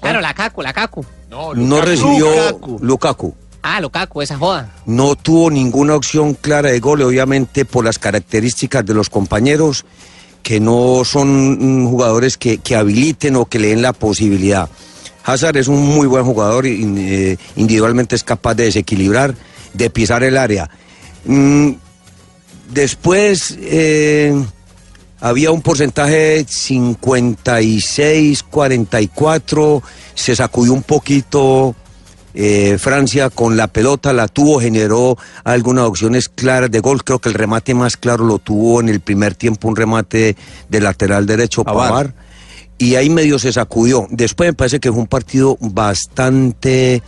Claro, 0.00 0.20
la 0.20 0.34
Cacu, 0.34 0.62
la 0.62 0.72
Cacu. 0.72 1.04
no 1.30 1.80
recibió 1.80 2.28
Lukaku. 2.80 3.34
Ah, 3.62 3.80
Lukaku, 3.80 4.22
esa 4.22 4.36
joda. 4.36 4.68
No 4.86 5.14
tuvo 5.14 5.48
ninguna 5.48 5.94
opción 5.94 6.34
clara 6.34 6.70
de 6.72 6.80
gol, 6.80 7.00
obviamente 7.02 7.64
por 7.64 7.84
las 7.84 8.00
características 8.00 8.84
de 8.84 8.92
los 8.92 9.08
compañeros, 9.08 9.84
que 10.42 10.58
no 10.58 11.02
son 11.04 11.84
mm, 11.84 11.88
jugadores 11.88 12.36
que, 12.36 12.58
que 12.58 12.74
habiliten 12.74 13.36
o 13.36 13.44
que 13.44 13.60
le 13.60 13.68
den 13.68 13.82
la 13.82 13.92
posibilidad. 13.92 14.68
Hazard 15.24 15.56
es 15.56 15.68
un 15.68 15.86
muy 15.86 16.08
buen 16.08 16.24
jugador, 16.24 16.66
y, 16.66 16.82
eh, 16.98 17.36
individualmente 17.54 18.16
es 18.16 18.24
capaz 18.24 18.54
de 18.54 18.64
desequilibrar, 18.64 19.36
de 19.72 19.90
pisar 19.90 20.24
el 20.24 20.36
área. 20.36 20.68
Después 22.72 23.58
eh, 23.60 24.34
había 25.20 25.50
un 25.50 25.60
porcentaje 25.60 26.44
56, 26.48 28.42
44, 28.44 29.82
se 30.14 30.34
sacudió 30.34 30.72
un 30.72 30.82
poquito 30.82 31.74
eh, 32.32 32.78
Francia 32.78 33.28
con 33.28 33.58
la 33.58 33.66
pelota, 33.66 34.14
la 34.14 34.26
tuvo, 34.26 34.58
generó 34.58 35.18
algunas 35.44 35.84
opciones 35.84 36.30
claras 36.30 36.70
de 36.70 36.80
gol. 36.80 37.04
Creo 37.04 37.18
que 37.18 37.28
el 37.28 37.34
remate 37.34 37.74
más 37.74 37.98
claro 37.98 38.24
lo 38.24 38.38
tuvo 38.38 38.80
en 38.80 38.88
el 38.88 39.00
primer 39.00 39.34
tiempo, 39.34 39.68
un 39.68 39.76
remate 39.76 40.34
de 40.70 40.80
lateral 40.80 41.26
derecho, 41.26 41.64
Pavard. 41.64 41.88
Pavar. 41.90 42.14
Y 42.78 42.94
ahí 42.94 43.10
medio 43.10 43.38
se 43.38 43.52
sacudió. 43.52 44.06
Después 44.10 44.48
me 44.48 44.54
parece 44.54 44.80
que 44.80 44.90
fue 44.90 45.02
un 45.02 45.06
partido 45.06 45.58
bastante 45.60 47.02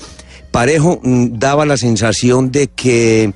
parejo. 0.51 1.01
Mm, 1.03 1.39
Daba 1.39 1.65
la 1.65 1.79
sensación 1.79 2.53
de 2.53 2.69
que 2.69 3.33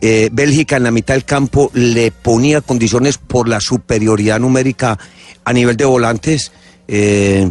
eh, 0.00 0.28
Bélgica 0.32 0.76
en 0.76 0.84
la 0.84 0.90
mitad 0.90 1.14
del 1.14 1.24
campo 1.24 1.70
le 1.74 2.10
ponía 2.10 2.60
condiciones 2.60 3.18
por 3.18 3.48
la 3.48 3.60
superioridad 3.60 4.40
numérica 4.40 4.98
a 5.44 5.52
nivel 5.52 5.76
de 5.76 5.84
volantes. 5.84 6.52
Eh, 6.88 7.50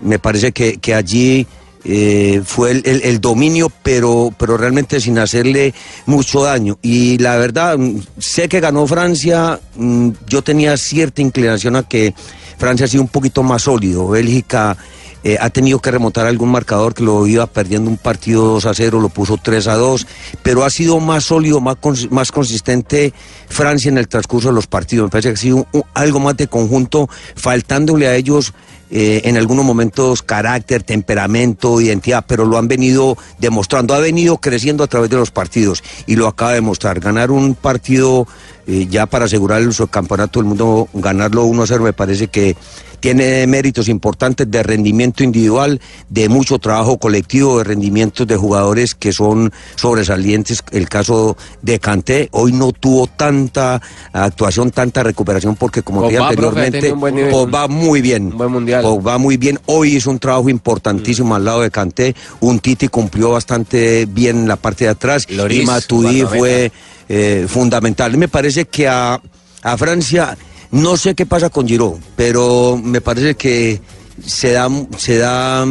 me 0.00 0.18
parece 0.18 0.52
que, 0.52 0.78
que 0.78 0.94
allí 0.94 1.46
eh, 1.84 2.40
fue 2.44 2.70
el, 2.72 3.02
el- 3.04 3.20
dominio, 3.20 3.70
pero, 3.82 4.34
pero 4.38 4.56
realmente 4.56 5.00
sin 5.00 5.18
hacerle 5.18 5.74
mucho 6.06 6.42
daño. 6.42 6.78
Y 6.82 7.18
la 7.18 7.36
verdad, 7.36 7.76
mm, 7.78 8.00
sé 8.18 8.48
que 8.48 8.60
ganó 8.60 8.86
Francia, 8.86 9.60
mm, 9.76 10.10
yo 10.26 10.42
tenía 10.42 10.76
cierta 10.76 11.20
inclinación 11.22 11.76
a 11.76 11.82
que 11.82 12.14
Francia 12.58 12.86
ha 12.86 12.88
sido 12.88 13.02
un 13.02 13.08
poquito 13.08 13.42
más 13.42 13.62
sólido. 13.62 14.08
Bélgica 14.08 14.76
eh, 15.24 15.38
ha 15.40 15.48
tenido 15.50 15.78
que 15.80 15.90
remontar 15.90 16.26
algún 16.26 16.50
marcador 16.50 16.94
que 16.94 17.02
lo 17.02 17.26
iba 17.26 17.46
perdiendo 17.46 17.90
un 17.90 17.96
partido 17.96 18.44
2 18.44 18.66
a 18.66 18.74
0, 18.74 19.00
lo 19.00 19.08
puso 19.08 19.38
3 19.42 19.66
a 19.68 19.74
2, 19.74 20.06
pero 20.42 20.64
ha 20.64 20.70
sido 20.70 21.00
más 21.00 21.24
sólido, 21.24 21.60
más, 21.60 21.76
más 22.10 22.30
consistente 22.30 23.12
Francia 23.48 23.88
en 23.88 23.98
el 23.98 24.06
transcurso 24.06 24.48
de 24.48 24.54
los 24.54 24.66
partidos. 24.66 25.06
Me 25.06 25.10
parece 25.10 25.30
que 25.30 25.34
ha 25.34 25.36
sido 25.38 25.66
un- 25.72 25.84
algo 25.94 26.20
más 26.20 26.36
de 26.36 26.46
conjunto, 26.46 27.08
faltándole 27.34 28.06
a 28.06 28.14
ellos 28.16 28.52
eh, 28.90 29.22
en 29.24 29.36
algunos 29.38 29.64
momentos 29.64 30.22
carácter, 30.22 30.82
temperamento, 30.82 31.80
identidad, 31.80 32.24
pero 32.28 32.44
lo 32.44 32.58
han 32.58 32.68
venido 32.68 33.16
demostrando, 33.38 33.94
ha 33.94 33.98
venido 33.98 34.36
creciendo 34.38 34.84
a 34.84 34.86
través 34.86 35.08
de 35.10 35.16
los 35.16 35.30
partidos 35.30 35.82
y 36.06 36.16
lo 36.16 36.28
acaba 36.28 36.50
de 36.50 36.56
demostrar. 36.56 37.00
Ganar 37.00 37.30
un 37.30 37.54
partido 37.54 38.28
eh, 38.66 38.86
ya 38.88 39.06
para 39.06 39.24
asegurar 39.24 39.62
el 39.62 39.72
subcampeonato 39.72 40.38
del 40.38 40.46
mundo, 40.48 40.88
ganarlo 40.92 41.44
1-0 41.46 41.80
me 41.80 41.92
parece 41.92 42.28
que 42.28 42.56
tiene 43.04 43.46
méritos 43.46 43.90
importantes 43.90 44.50
de 44.50 44.62
rendimiento 44.62 45.22
individual, 45.22 45.78
de 46.08 46.30
mucho 46.30 46.58
trabajo 46.58 46.96
colectivo, 46.96 47.58
de 47.58 47.64
rendimientos 47.64 48.26
de 48.26 48.34
jugadores 48.34 48.94
que 48.94 49.12
son 49.12 49.52
sobresalientes. 49.76 50.64
El 50.70 50.88
caso 50.88 51.36
de 51.60 51.78
Kanté, 51.78 52.30
hoy 52.32 52.52
no 52.52 52.72
tuvo 52.72 53.06
tanta 53.06 53.82
actuación, 54.10 54.70
tanta 54.70 55.02
recuperación, 55.02 55.54
porque 55.54 55.82
como 55.82 56.08
dije 56.08 56.16
Pogba, 56.16 56.32
profe, 56.32 56.60
ha 56.60 56.64
anteriormente. 56.64 57.30
Pogba 57.30 57.68
muy 57.68 58.00
bien. 58.00 58.28
Un 58.28 58.38
buen 58.38 58.52
mundial. 58.52 58.80
Pogba 58.80 59.18
muy 59.18 59.36
bien. 59.36 59.60
Hoy 59.66 59.96
hizo 59.96 60.10
un 60.10 60.18
trabajo 60.18 60.48
importantísimo 60.48 61.34
al 61.34 61.44
lado 61.44 61.60
de 61.60 61.70
Kanté. 61.70 62.16
Un 62.40 62.58
Titi 62.58 62.88
cumplió 62.88 63.32
bastante 63.32 64.06
bien 64.06 64.38
en 64.38 64.48
la 64.48 64.56
parte 64.56 64.84
de 64.84 64.92
atrás. 64.92 65.26
Loris, 65.28 65.62
y 65.62 65.66
Matuidi 65.66 66.22
fue 66.22 66.72
eh, 67.10 67.44
fundamental. 67.50 68.16
Me 68.16 68.28
parece 68.28 68.64
que 68.64 68.88
a, 68.88 69.20
a 69.62 69.76
Francia, 69.76 70.38
no 70.74 70.96
sé 70.96 71.14
qué 71.14 71.24
pasa 71.26 71.50
con 71.50 71.66
Giroud, 71.66 71.98
pero 72.16 72.78
me 72.82 73.00
parece 73.00 73.34
que 73.36 73.80
se 74.24 74.52
da, 74.52 74.68
se 74.96 75.18
da 75.18 75.64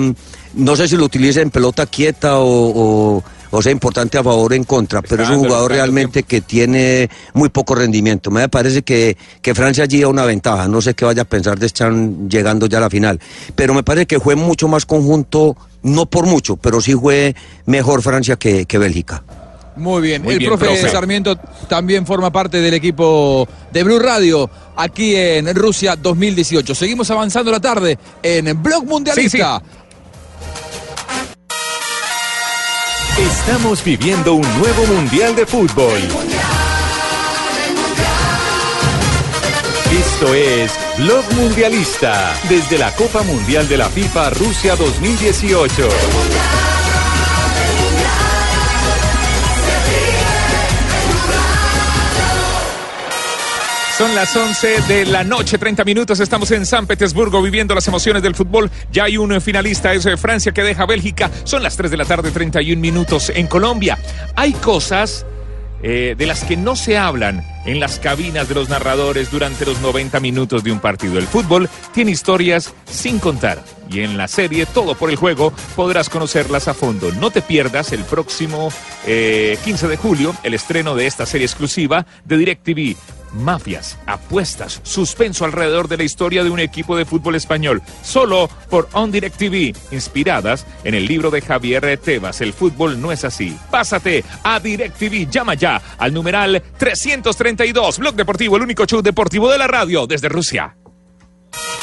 no 0.55 0.75
sé 0.75 0.88
si 0.88 0.95
lo 0.98 1.05
utiliza 1.05 1.41
en 1.41 1.50
pelota 1.50 1.86
quieta 1.86 2.38
o, 2.39 2.45
o- 3.17 3.24
o 3.55 3.62
sea 3.62 3.72
importante 3.72 4.17
a 4.17 4.24
favor 4.24 4.51
o 4.51 4.55
en 4.55 4.63
contra, 4.63 5.03
pero 5.03 5.22
es 5.22 5.29
un 5.29 5.38
jugador 5.45 5.69
realmente 5.72 6.24
que 6.24 6.41
tiene 6.41 7.07
muy 7.36 7.50
poco 7.50 7.75
rendimiento. 7.75 8.31
Me 8.31 8.50
parece 8.50 8.81
que, 8.81 9.15
que 9.43 9.53
Francia 9.53 9.83
allí 9.83 10.01
da 10.01 10.07
una 10.07 10.25
ventaja. 10.25 10.67
No 10.67 10.81
sé 10.81 10.95
qué 10.95 11.05
vaya 11.05 11.22
a 11.22 11.25
pensar 11.25 11.60
de 11.60 11.67
estar 11.67 11.93
llegando 11.93 12.65
ya 12.65 12.79
a 12.79 12.81
la 12.81 12.89
final. 12.89 13.19
Pero 13.55 13.75
me 13.75 13.83
parece 13.83 14.07
que 14.07 14.19
fue 14.19 14.36
mucho 14.36 14.67
más 14.67 14.88
conjunto, 14.88 15.55
no 15.83 16.07
por 16.07 16.25
mucho, 16.25 16.55
pero 16.57 16.81
sí 16.81 16.95
fue 16.95 17.36
mejor 17.67 18.01
Francia 18.01 18.38
que, 18.38 18.65
que 18.65 18.79
Bélgica. 18.79 19.24
Muy 19.75 20.01
bien, 20.01 20.22
Muy 20.22 20.34
el 20.34 20.39
bien, 20.39 20.50
profe, 20.50 20.65
profe. 20.65 20.89
Sarmiento 20.89 21.36
también 21.68 22.06
forma 22.06 22.32
parte 22.32 22.62
del 22.62 22.74
equipo 22.74 23.48
de 23.72 23.84
Blue 23.84 24.00
Radio 24.00 24.50
aquí 24.75 25.15
en 25.15 25.53
Rusia 25.56 25.96
2018. 25.96 26.75
Seguimos 26.75 27.10
avanzando 27.12 27.51
la 27.51 27.60
tarde 27.60 27.98
en 28.22 28.62
Blog 28.62 28.86
Mundialista. 28.86 29.62
Estamos 33.18 33.84
viviendo 33.84 34.34
un 34.34 34.60
nuevo 34.60 34.86
Mundial 34.88 35.36
de 35.36 35.46
Fútbol. 35.46 36.00
Esto 39.92 40.34
es 40.34 40.72
Blog 40.98 41.24
Mundialista 41.36 42.34
desde 42.50 42.80
la 42.80 42.92
Copa 42.96 43.22
Mundial 43.22 43.68
de 43.68 43.77
la 43.77 43.89
FIFA 43.89 44.32
Rusia 44.32 44.75
2018. 44.75 46.62
Son 54.03 54.15
las 54.15 54.36
11 54.36 54.81
de 54.81 55.05
la 55.05 55.24
noche, 55.24 55.57
30 55.57 55.86
minutos. 55.86 56.19
Estamos 56.19 56.51
en 56.51 56.65
San 56.65 56.86
Petersburgo 56.86 57.41
viviendo 57.41 57.74
las 57.74 57.88
emociones 57.88 58.22
del 58.22 58.36
fútbol. 58.36 58.69
Ya 58.91 59.05
hay 59.05 59.15
un 59.15 59.39
finalista, 59.39 59.93
es 59.93 60.05
eh, 60.05 60.17
Francia 60.17 60.51
que 60.51 60.62
deja 60.62 60.86
Bélgica. 60.86 61.31
Son 61.45 61.63
las 61.63 61.77
3 61.77 61.89
de 61.89 61.95
la 61.95 62.03
tarde, 62.03 62.29
31 62.29 62.81
minutos 62.81 63.31
en 63.33 63.48
Colombia. 63.48 63.98
Hay 64.36 64.51
cosas 64.51 65.25
eh, 65.81 66.15
de 66.17 66.25
las 66.25 66.43
que 66.43 66.57
no 66.57 66.75
se 66.75 66.98
hablan 66.98 67.45
en 67.65 67.79
las 67.79 68.00
cabinas 68.00 68.50
de 68.50 68.55
los 68.55 68.67
narradores 68.67 69.31
durante 69.31 69.65
los 69.65 69.79
90 69.79 70.19
minutos 70.19 70.65
de 70.65 70.74
un 70.74 70.81
partido. 70.81 71.17
El 71.17 71.27
fútbol 71.27 71.69
tiene 71.93 72.12
historias 72.12 72.74
sin 72.83 73.19
contar. 73.19 73.63
Y 73.89 74.01
en 74.01 74.17
la 74.17 74.27
serie 74.27 74.65
Todo 74.65 74.95
por 74.95 75.12
el 75.12 75.15
Juego 75.15 75.53
podrás 75.77 76.10
conocerlas 76.10 76.67
a 76.67 76.74
fondo. 76.74 77.12
No 77.13 77.31
te 77.31 77.41
pierdas 77.41 77.93
el 77.93 78.03
próximo 78.03 78.69
eh, 79.05 79.57
15 79.63 79.88
de 79.88 79.95
julio 79.95 80.36
el 80.43 80.53
estreno 80.53 80.93
de 80.93 81.07
esta 81.07 81.25
serie 81.25 81.45
exclusiva 81.45 82.05
de 82.25 82.38
DirecTV. 82.38 82.98
Mafias, 83.33 83.97
apuestas, 84.05 84.79
suspenso 84.83 85.45
alrededor 85.45 85.87
de 85.87 85.97
la 85.97 86.03
historia 86.03 86.43
de 86.43 86.49
un 86.49 86.59
equipo 86.59 86.95
de 86.95 87.05
fútbol 87.05 87.35
español, 87.35 87.81
solo 88.03 88.49
por 88.69 88.89
On 88.93 89.11
Direct 89.11 89.37
TV, 89.37 89.73
inspiradas 89.91 90.65
en 90.83 90.93
el 90.95 91.05
libro 91.05 91.31
de 91.31 91.41
Javier 91.41 91.97
Tebas, 91.97 92.41
El 92.41 92.53
fútbol 92.53 93.01
no 93.01 93.11
es 93.11 93.23
así. 93.23 93.57
Pásate 93.69 94.23
a 94.43 94.59
Direct 94.59 94.97
TV, 94.97 95.27
llama 95.29 95.55
ya 95.55 95.81
al 95.97 96.13
numeral 96.13 96.61
332, 96.77 97.99
Blog 97.99 98.15
Deportivo, 98.15 98.57
el 98.57 98.63
único 98.63 98.85
show 98.85 99.01
deportivo 99.01 99.49
de 99.49 99.57
la 99.57 99.67
radio 99.67 100.07
desde 100.07 100.29
Rusia. 100.29 100.75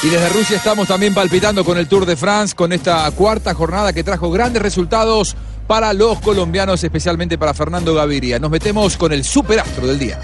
Y 0.02 0.08
desde 0.08 0.30
Rusia 0.30 0.56
estamos 0.56 0.88
también 0.88 1.12
palpitando 1.12 1.62
con 1.62 1.76
el 1.76 1.86
Tour 1.86 2.06
de 2.06 2.16
France, 2.16 2.54
con 2.56 2.72
esta 2.72 3.10
cuarta 3.10 3.52
jornada 3.52 3.92
que 3.92 4.02
trajo 4.02 4.30
grandes 4.30 4.62
resultados 4.62 5.36
para 5.66 5.92
los 5.92 6.20
colombianos, 6.20 6.82
especialmente 6.82 7.36
para 7.36 7.52
Fernando 7.52 7.94
Gaviria. 7.94 8.38
Nos 8.38 8.50
metemos 8.50 8.96
con 8.96 9.12
el 9.12 9.24
superastro 9.24 9.86
del 9.86 9.98
día. 9.98 10.18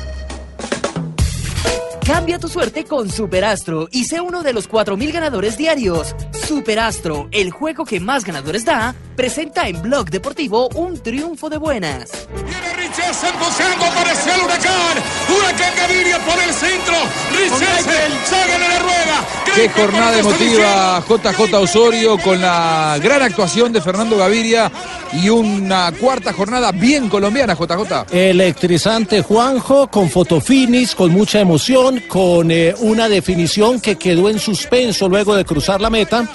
Cambia 2.07 2.39
tu 2.39 2.47
suerte 2.47 2.85
con 2.85 3.11
Superastro 3.11 3.89
y 3.91 4.05
sé 4.05 4.21
uno 4.21 4.45
de 4.45 4.53
los 4.53 4.71
4.000 4.71 5.13
ganadores 5.13 5.59
diarios. 5.59 6.15
Superastro, 6.47 7.29
el 7.33 7.51
juego 7.51 7.85
que 7.85 7.99
más 7.99 8.25
ganadores 8.25 8.65
da, 8.65 8.95
presenta 9.17 9.67
en 9.67 9.83
Blog 9.83 10.09
Deportivo 10.09 10.69
un 10.77 11.03
triunfo 11.03 11.51
de 11.51 11.57
buenas. 11.57 12.29
Richesen 12.77 13.35
buscando, 13.41 13.85
apareció 13.87 14.35
el 14.35 14.41
huracán. 14.43 14.97
Huracán 15.29 15.73
Gaviria 15.77 16.19
por 16.21 16.39
el 16.41 16.55
centro. 16.55 16.95
Richesen, 17.33 18.13
Sagan 18.25 18.63
en 18.63 18.71
la 18.71 18.79
rueda. 18.79 19.27
Qué 19.57 19.69
jornada 19.71 20.19
emotiva 20.19 21.03
JJ 21.09 21.55
Osorio 21.55 22.19
con 22.19 22.41
la 22.41 22.99
gran 23.03 23.23
actuación 23.23 23.73
de 23.73 23.81
Fernando 23.81 24.17
Gaviria 24.17 24.71
y 25.13 25.29
una 25.31 25.93
cuarta 25.93 26.33
jornada 26.33 26.73
bien 26.73 27.09
colombiana, 27.09 27.55
JJ. 27.55 28.13
Electrizante 28.13 29.23
Juanjo, 29.23 29.89
con 29.89 30.11
fotofinis, 30.11 30.95
con 30.95 31.11
mucha 31.11 31.41
emoción, 31.41 31.96
con 32.03 32.51
eh, 32.51 32.75
una 32.81 33.09
definición 33.09 33.81
que 33.81 33.97
quedó 33.97 34.29
en 34.29 34.39
suspenso 34.39 35.09
luego 35.09 35.35
de 35.35 35.45
cruzar 35.45 35.81
la 35.81 35.91
meta. 35.91 36.29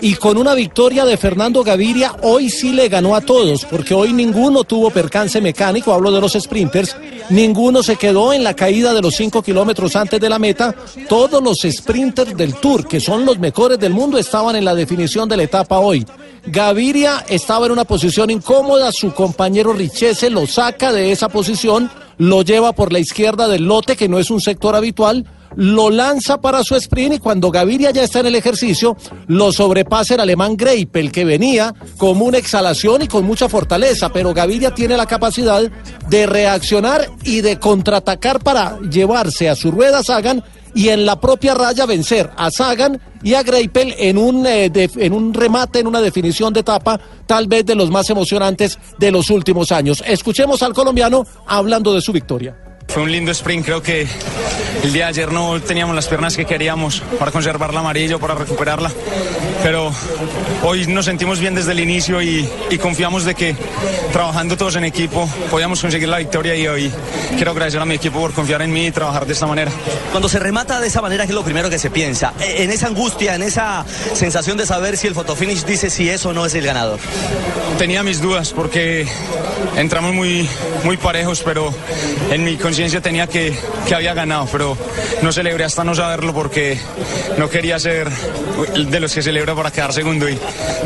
Y 0.00 0.14
con 0.14 0.36
una 0.36 0.54
victoria 0.54 1.04
de 1.04 1.16
Fernando 1.16 1.62
Gaviria, 1.62 2.16
hoy 2.22 2.50
sí 2.50 2.72
le 2.72 2.88
ganó 2.88 3.14
a 3.14 3.20
todos, 3.20 3.64
porque 3.64 3.94
hoy 3.94 4.12
ninguno 4.12 4.64
tuvo 4.64 4.90
percance 4.90 5.40
mecánico, 5.40 5.92
hablo 5.92 6.10
de 6.10 6.20
los 6.20 6.32
sprinters, 6.32 6.96
ninguno 7.30 7.82
se 7.82 7.96
quedó 7.96 8.32
en 8.32 8.42
la 8.42 8.54
caída 8.54 8.94
de 8.94 9.02
los 9.02 9.14
5 9.14 9.42
kilómetros 9.42 9.94
antes 9.94 10.20
de 10.20 10.28
la 10.28 10.38
meta, 10.38 10.74
todos 11.08 11.42
los 11.42 11.58
sprinters 11.68 12.36
del 12.36 12.54
Tour, 12.54 12.86
que 12.86 13.00
son 13.00 13.24
los 13.24 13.38
mejores 13.38 13.78
del 13.78 13.92
mundo, 13.92 14.18
estaban 14.18 14.56
en 14.56 14.64
la 14.64 14.74
definición 14.74 15.28
de 15.28 15.36
la 15.36 15.44
etapa 15.44 15.78
hoy. 15.78 16.04
Gaviria 16.46 17.24
estaba 17.28 17.66
en 17.66 17.72
una 17.72 17.84
posición 17.84 18.30
incómoda, 18.30 18.90
su 18.90 19.12
compañero 19.14 19.72
Richese 19.72 20.30
lo 20.30 20.46
saca 20.46 20.92
de 20.92 21.12
esa 21.12 21.28
posición, 21.28 21.88
lo 22.18 22.42
lleva 22.42 22.72
por 22.72 22.92
la 22.92 22.98
izquierda 22.98 23.48
del 23.48 23.64
lote, 23.64 23.96
que 23.96 24.08
no 24.08 24.18
es 24.18 24.30
un 24.30 24.40
sector 24.40 24.74
habitual, 24.74 25.26
lo 25.56 25.90
lanza 25.90 26.40
para 26.40 26.62
su 26.64 26.74
sprint 26.76 27.14
y 27.14 27.18
cuando 27.18 27.50
Gaviria 27.50 27.90
ya 27.90 28.02
está 28.02 28.20
en 28.20 28.26
el 28.26 28.34
ejercicio, 28.34 28.96
lo 29.26 29.52
sobrepasa 29.52 30.14
el 30.14 30.20
alemán 30.20 30.56
Greipel, 30.56 31.12
que 31.12 31.24
venía 31.24 31.74
como 31.98 32.24
una 32.24 32.38
exhalación 32.38 33.02
y 33.02 33.08
con 33.08 33.24
mucha 33.24 33.48
fortaleza, 33.48 34.10
pero 34.10 34.34
Gaviria 34.34 34.74
tiene 34.74 34.96
la 34.96 35.06
capacidad 35.06 35.62
de 36.08 36.26
reaccionar 36.26 37.08
y 37.24 37.40
de 37.40 37.58
contraatacar 37.58 38.40
para 38.40 38.78
llevarse 38.80 39.48
a 39.48 39.56
su 39.56 39.70
rueda 39.70 40.02
Sagan 40.02 40.42
y 40.74 40.88
en 40.88 41.04
la 41.04 41.20
propia 41.20 41.54
raya 41.54 41.86
vencer 41.86 42.30
a 42.36 42.50
Sagan 42.50 43.00
y 43.22 43.34
a 43.34 43.42
Greipel 43.42 43.94
en 43.98 44.18
un, 44.18 44.46
eh, 44.46 44.70
en 44.72 45.12
un 45.12 45.34
remate, 45.34 45.80
en 45.80 45.86
una 45.86 46.00
definición 46.00 46.52
de 46.52 46.60
etapa, 46.60 47.00
tal 47.26 47.46
vez 47.46 47.64
de 47.66 47.74
los 47.74 47.90
más 47.90 48.08
emocionantes 48.10 48.78
de 48.98 49.10
los 49.10 49.30
últimos 49.30 49.70
años. 49.70 50.02
Escuchemos 50.06 50.62
al 50.62 50.72
colombiano 50.72 51.26
hablando 51.46 51.94
de 51.94 52.00
su 52.00 52.12
victoria. 52.12 52.56
Fue 52.88 53.02
un 53.02 53.12
lindo 53.12 53.30
sprint, 53.30 53.64
creo 53.64 53.82
que 53.82 54.06
el 54.82 54.92
día 54.92 55.04
de 55.04 55.10
ayer 55.10 55.32
no 55.32 55.60
teníamos 55.60 55.94
las 55.94 56.06
piernas 56.08 56.36
que 56.36 56.44
queríamos 56.44 57.02
para 57.18 57.30
conservar 57.30 57.72
la 57.72 57.80
amarillo, 57.80 58.18
para 58.18 58.34
recuperarla, 58.34 58.90
pero 59.62 59.92
hoy 60.64 60.86
nos 60.88 61.04
sentimos 61.04 61.38
bien 61.38 61.54
desde 61.54 61.72
el 61.72 61.80
inicio 61.80 62.20
y, 62.20 62.48
y 62.70 62.78
confiamos 62.78 63.24
de 63.24 63.34
que 63.34 63.54
trabajando 64.12 64.56
todos 64.56 64.76
en 64.76 64.84
equipo 64.84 65.28
podíamos 65.50 65.80
conseguir 65.80 66.08
la 66.08 66.18
victoria 66.18 66.54
y 66.56 66.66
hoy 66.66 66.92
quiero 67.36 67.52
agradecer 67.52 67.80
a 67.80 67.84
mi 67.84 67.94
equipo 67.94 68.18
por 68.20 68.32
confiar 68.32 68.60
en 68.62 68.72
mí 68.72 68.86
y 68.86 68.90
trabajar 68.90 69.24
de 69.26 69.32
esta 69.34 69.46
manera. 69.46 69.70
Cuando 70.10 70.28
se 70.28 70.38
remata 70.38 70.80
de 70.80 70.88
esa 70.88 71.00
manera, 71.00 71.24
¿qué 71.24 71.30
es 71.30 71.34
lo 71.36 71.44
primero 71.44 71.70
que 71.70 71.78
se 71.78 71.90
piensa? 71.90 72.32
E- 72.40 72.64
En 72.64 72.70
esa 72.70 72.88
angustia, 72.88 73.34
en 73.36 73.42
esa 73.42 73.84
sensación 74.14 74.56
de 74.58 74.66
saber 74.66 74.96
si 74.96 75.06
el 75.06 75.14
fotofinish 75.14 75.64
dice 75.64 75.90
si 75.90 76.08
eso 76.08 76.30
o 76.30 76.32
no 76.32 76.44
es 76.44 76.54
el 76.54 76.64
ganador. 76.66 76.98
Tenía 77.78 78.02
mis 78.02 78.20
dudas 78.20 78.52
porque 78.52 79.06
entramos 79.76 80.12
muy, 80.12 80.48
muy 80.84 80.96
parejos, 80.96 81.42
pero 81.44 81.72
en 82.30 82.44
mi 82.44 82.56
conciencia 82.56 83.00
tenía 83.00 83.26
que, 83.26 83.56
que 83.86 83.94
había 83.94 84.12
ganado, 84.14 84.48
pero 84.52 84.71
no 85.22 85.32
celebré 85.32 85.64
hasta 85.64 85.84
no 85.84 85.94
saberlo 85.94 86.32
porque 86.32 86.78
no 87.38 87.48
quería 87.48 87.78
ser 87.78 88.08
de 88.10 89.00
los 89.00 89.14
que 89.14 89.22
celebra 89.22 89.54
para 89.54 89.70
quedar 89.70 89.92
segundo 89.92 90.28
y, 90.28 90.38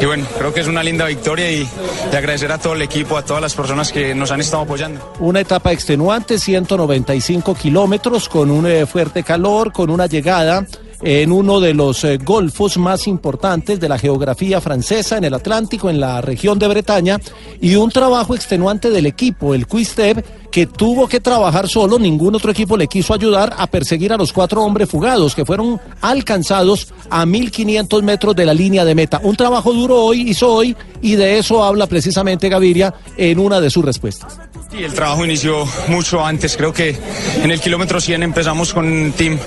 bueno, 0.05 0.27
creo 0.38 0.53
que 0.53 0.61
es 0.61 0.66
una 0.66 0.83
linda 0.83 1.07
victoria 1.07 1.51
y, 1.51 1.68
y 2.12 2.16
agradecer 2.16 2.53
a 2.53 2.59
todo 2.59 2.75
el 2.75 2.83
equipo, 2.83 3.16
a 3.16 3.25
todas 3.25 3.42
las 3.42 3.55
personas 3.55 3.92
que 3.92 4.14
nos 4.14 4.31
han 4.31 4.40
estado 4.40 4.62
apoyando. 4.62 5.14
Una 5.20 5.40
etapa 5.40 5.72
extenuante, 5.72 6.38
195 6.38 7.55
kilómetros, 7.55 8.29
con 8.29 8.51
un 8.51 8.66
eh, 8.66 8.87
fuerte 8.87 9.22
calor, 9.22 9.72
con 9.72 9.90
una 9.90 10.07
llegada 10.07 10.66
en 11.03 11.33
uno 11.33 11.61
de 11.61 11.75
los 11.75 12.05
eh, 12.05 12.19
golfos 12.19 12.79
más 12.79 13.07
importantes 13.07 13.79
de 13.81 13.89
la 13.89 13.99
geografía 13.99 14.61
francesa, 14.61 15.19
en 15.19 15.25
el 15.25 15.35
Atlántico, 15.35 15.91
en 15.91 16.01
la 16.01 16.21
región 16.21 16.59
de 16.59 16.69
Bretaña, 16.69 17.21
y 17.61 17.75
un 17.77 17.91
trabajo 17.91 18.35
extenuante 18.35 18.91
del 18.91 19.07
equipo, 19.07 19.55
el 19.55 19.67
Quistep, 19.67 20.25
que 20.51 20.67
tuvo 20.67 21.07
que 21.07 21.21
trabajar 21.21 21.69
solo, 21.69 21.99
ningún 21.99 22.35
otro 22.35 22.51
equipo 22.51 22.79
le 22.79 22.87
quiso 22.87 23.13
ayudar 23.13 23.55
a 23.59 23.67
perseguir 23.67 24.13
a 24.13 24.17
los 24.17 24.33
cuatro 24.33 24.63
hombres 24.63 24.89
fugados 24.89 25.35
que 25.35 25.45
fueron 25.45 25.79
alcanzados 26.01 26.95
a 27.11 27.27
1500 27.27 28.03
metros 28.03 28.35
de 28.35 28.47
la 28.47 28.55
línea 28.55 28.85
de 28.85 28.95
meta. 28.95 29.21
Un 29.23 29.37
trabajo 29.37 29.73
duro 29.73 30.03
hoy, 30.03 30.23
hizo 30.23 30.51
hoy, 30.51 30.75
y 31.03 31.15
de 31.15 31.39
eso 31.39 31.63
habla 31.63 31.87
precisamente 31.87 32.49
Gaviria 32.49 32.95
en 33.19 33.39
una 33.39 33.61
de 33.61 33.69
sus 33.69 33.85
respuestas. 33.85 34.39
Sí, 34.71 34.83
el 34.83 34.93
trabajo 34.93 35.25
inició 35.25 35.65
mucho 35.89 36.25
antes. 36.25 36.57
Creo 36.57 36.73
que 36.73 36.97
en 37.43 37.51
el 37.51 37.61
kilómetro 37.61 38.01
100 38.01 38.23
empezamos 38.25 38.75
con 38.75 38.87
un 38.87 39.13
team 39.13 39.39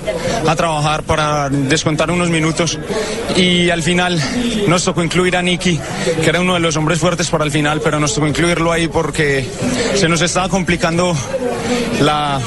a 0.48 0.56
trabajar 0.56 1.02
para 1.02 1.50
descontar 1.50 2.10
unos 2.10 2.30
minutos 2.30 2.78
y 3.36 3.68
al 3.68 3.82
final 3.82 4.20
nos 4.66 4.84
tocó 4.84 5.02
incluir 5.02 5.36
a 5.36 5.42
Nicky, 5.42 5.78
que 6.22 6.28
era 6.28 6.40
uno 6.40 6.54
de 6.54 6.60
los 6.60 6.76
hombres 6.76 6.98
fuertes 6.98 7.28
para 7.28 7.44
el 7.44 7.50
final, 7.50 7.80
pero 7.82 8.00
nos 8.00 8.14
tocó 8.14 8.26
incluirlo 8.26 8.72
ahí 8.72 8.88
porque 8.88 9.46
se 9.94 10.08
nos 10.08 10.22
estaba 10.22 10.48
complicando 10.48 11.14
la, 12.00 12.40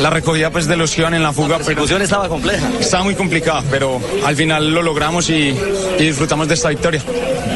la 0.00 0.10
recogida 0.10 0.50
pues, 0.50 0.66
de 0.66 0.76
los 0.76 0.94
que 0.94 1.00
iban 1.00 1.14
en 1.14 1.22
la 1.22 1.32
fuga. 1.32 1.48
La 1.48 1.56
persecución 1.58 2.02
estaba 2.02 2.28
compleja. 2.28 2.68
Estaba 2.78 3.04
muy 3.04 3.14
complicada, 3.14 3.62
pero 3.70 4.00
al 4.24 4.36
final 4.36 4.70
lo 4.70 4.82
logramos 4.82 5.30
y, 5.30 5.54
y 5.98 6.02
disfrutamos 6.04 6.46
de 6.46 6.54
esta 6.54 6.68
victoria. 6.68 7.02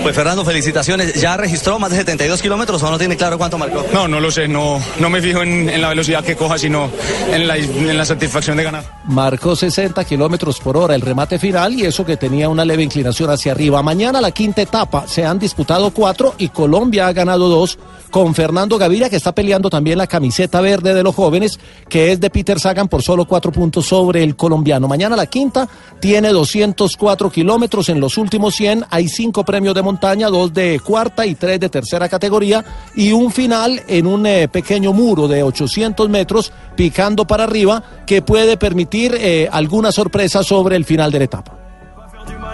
Pues 0.02 0.16
Fernando, 0.16 0.44
felicitaciones. 0.44 1.14
¿Ya 1.20 1.36
registró 1.36 1.78
más 1.78 1.90
de 1.90 1.98
72 1.98 2.42
kilómetros 2.42 2.82
o 2.82 2.90
no 2.90 2.98
tiene 2.98 3.16
claro 3.16 3.38
cuánto 3.38 3.58
marcó? 3.58 3.86
No, 3.92 4.08
no 4.08 4.18
lo 4.18 4.30
sé, 4.30 4.48
no, 4.48 4.61
no 4.98 5.10
me 5.10 5.20
fijo 5.20 5.42
en, 5.42 5.80
la 5.80 5.88
velocidad 5.88 6.24
que 6.24 6.36
coja, 6.36 6.58
sino 6.58 6.90
en 7.30 7.46
la, 7.46 7.56
en 7.56 7.96
la 7.96 8.04
satisfacción 8.04 8.56
de 8.56 8.64
ganar. 8.64 8.84
Marcó 9.04 9.56
60 9.56 10.04
kilómetros 10.04 10.60
por 10.60 10.76
hora 10.76 10.94
el 10.94 11.00
remate 11.00 11.38
final 11.38 11.74
y 11.74 11.84
eso 11.84 12.04
que 12.04 12.16
tenía 12.16 12.48
una 12.48 12.64
leve 12.64 12.82
inclinación 12.82 13.30
hacia 13.30 13.52
arriba. 13.52 13.82
Mañana 13.82 14.20
la 14.20 14.30
quinta 14.30 14.62
etapa 14.62 15.06
se 15.06 15.24
han 15.24 15.38
disputado 15.38 15.90
cuatro 15.90 16.34
y 16.38 16.48
Colombia 16.48 17.06
ha 17.06 17.12
ganado 17.12 17.48
dos 17.48 17.78
con 18.10 18.34
Fernando 18.34 18.76
Gaviria 18.76 19.08
que 19.08 19.16
está 19.16 19.34
peleando 19.34 19.70
también 19.70 19.96
la 19.96 20.06
camiseta 20.06 20.60
verde 20.60 20.92
de 20.92 21.02
los 21.02 21.14
jóvenes 21.14 21.58
que 21.88 22.12
es 22.12 22.20
de 22.20 22.28
Peter 22.28 22.60
Sagan 22.60 22.86
por 22.86 23.02
solo 23.02 23.24
cuatro 23.24 23.50
puntos 23.50 23.86
sobre 23.86 24.22
el 24.22 24.36
colombiano. 24.36 24.86
Mañana 24.86 25.16
la 25.16 25.26
quinta 25.26 25.68
tiene 25.98 26.28
204 26.28 27.30
kilómetros 27.30 27.88
en 27.88 28.00
los 28.00 28.18
últimos 28.18 28.54
100. 28.54 28.84
Hay 28.90 29.08
cinco 29.08 29.44
premios 29.44 29.74
de 29.74 29.82
montaña, 29.82 30.28
dos 30.28 30.52
de 30.52 30.78
cuarta 30.80 31.24
y 31.26 31.34
tres 31.34 31.58
de 31.58 31.68
tercera 31.68 32.08
categoría 32.08 32.64
y 32.94 33.12
un 33.12 33.32
final 33.32 33.82
en 33.88 34.06
un 34.06 34.26
eh, 34.26 34.48
pequeño 34.52 34.92
muro 34.92 35.26
de 35.26 35.42
800 35.42 36.08
metros 36.08 36.52
picando 36.76 37.26
para 37.26 37.44
arriba 37.44 37.82
que 38.06 38.22
puede 38.22 38.56
permitir 38.56 39.16
eh, 39.18 39.48
alguna 39.50 39.90
sorpresa 39.90 40.44
sobre 40.44 40.76
el 40.76 40.84
final 40.84 41.10
de 41.10 41.18
la 41.18 41.24
etapa. 41.24 41.58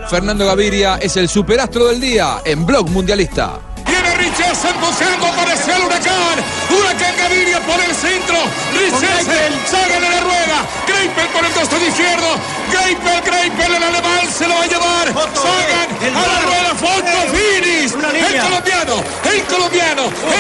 Fernando 0.08 0.46
Gaviria 0.46 0.96
es 0.96 1.16
el 1.18 1.28
superastro 1.28 1.88
del 1.88 2.00
día 2.00 2.38
en 2.44 2.64
Blog 2.64 2.88
Mundialista. 2.88 3.58
Viene 3.86 4.14
Richesen 4.16 4.80
buscando, 4.80 5.26
apareció 5.26 5.76
el 5.76 5.82
huracán. 5.82 6.36
Huracán 6.70 7.14
Gaviria 7.18 7.60
por 7.60 7.80
el 7.80 7.94
centro. 7.94 8.36
Richesen, 8.72 9.52
Sagan 9.66 10.04
en 10.04 10.10
la 10.10 10.20
rueda. 10.20 10.58
Greipel 10.86 11.28
por 11.28 11.44
el 11.44 11.52
costado 11.52 11.86
izquierdo. 11.86 12.26
Greipel, 12.72 13.20
Greipel, 13.20 13.74
el 13.74 13.82
alemán 13.82 14.24
se 14.32 14.48
lo 14.48 14.54
va 14.54 14.62
a 14.62 14.66
llevar. 14.66 15.06
Sagan 15.08 16.16
a 16.16 16.26
la 16.26 16.40
rueda, 16.40 16.74
foto, 16.74 17.36
finis. 17.36 17.92
El 17.92 18.40
colombiano, 18.40 18.94
el 19.32 19.42
colombiano, 19.44 19.87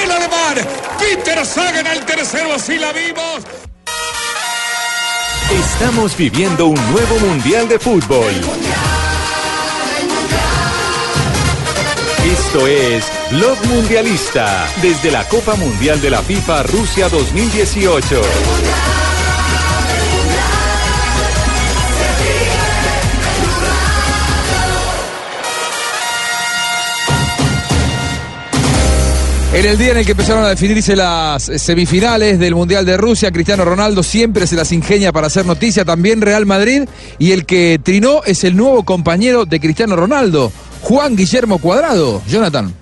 el 0.02 0.10
alemán. 0.10 0.56
Peter 0.98 1.44
Sagan 1.46 1.86
al 1.86 2.04
tercero, 2.04 2.52
así 2.54 2.78
la 2.78 2.92
vimos. 2.92 3.42
Estamos 5.50 6.16
viviendo 6.16 6.66
un 6.66 6.92
nuevo 6.92 7.18
Mundial 7.20 7.68
de 7.68 7.78
Fútbol. 7.78 8.32
Esto 12.24 12.66
es 12.66 13.06
Blog 13.30 13.64
Mundialista 13.66 14.68
desde 14.82 15.10
la 15.10 15.26
Copa 15.28 15.54
Mundial 15.54 16.00
de 16.00 16.10
la 16.10 16.22
FIFA 16.22 16.64
Rusia 16.64 17.08
2018. 17.08 18.87
En 29.58 29.66
el 29.66 29.76
día 29.76 29.90
en 29.90 29.96
el 29.96 30.06
que 30.06 30.12
empezaron 30.12 30.44
a 30.44 30.50
definirse 30.50 30.94
las 30.94 31.42
semifinales 31.42 32.38
del 32.38 32.54
Mundial 32.54 32.86
de 32.86 32.96
Rusia, 32.96 33.32
Cristiano 33.32 33.64
Ronaldo 33.64 34.04
siempre 34.04 34.46
se 34.46 34.54
las 34.54 34.70
ingenia 34.70 35.10
para 35.10 35.26
hacer 35.26 35.44
noticia, 35.46 35.84
también 35.84 36.20
Real 36.20 36.46
Madrid, 36.46 36.84
y 37.18 37.32
el 37.32 37.44
que 37.44 37.80
trinó 37.82 38.22
es 38.22 38.44
el 38.44 38.56
nuevo 38.56 38.84
compañero 38.84 39.46
de 39.46 39.58
Cristiano 39.58 39.96
Ronaldo, 39.96 40.52
Juan 40.82 41.16
Guillermo 41.16 41.58
Cuadrado. 41.58 42.22
Jonathan. 42.28 42.72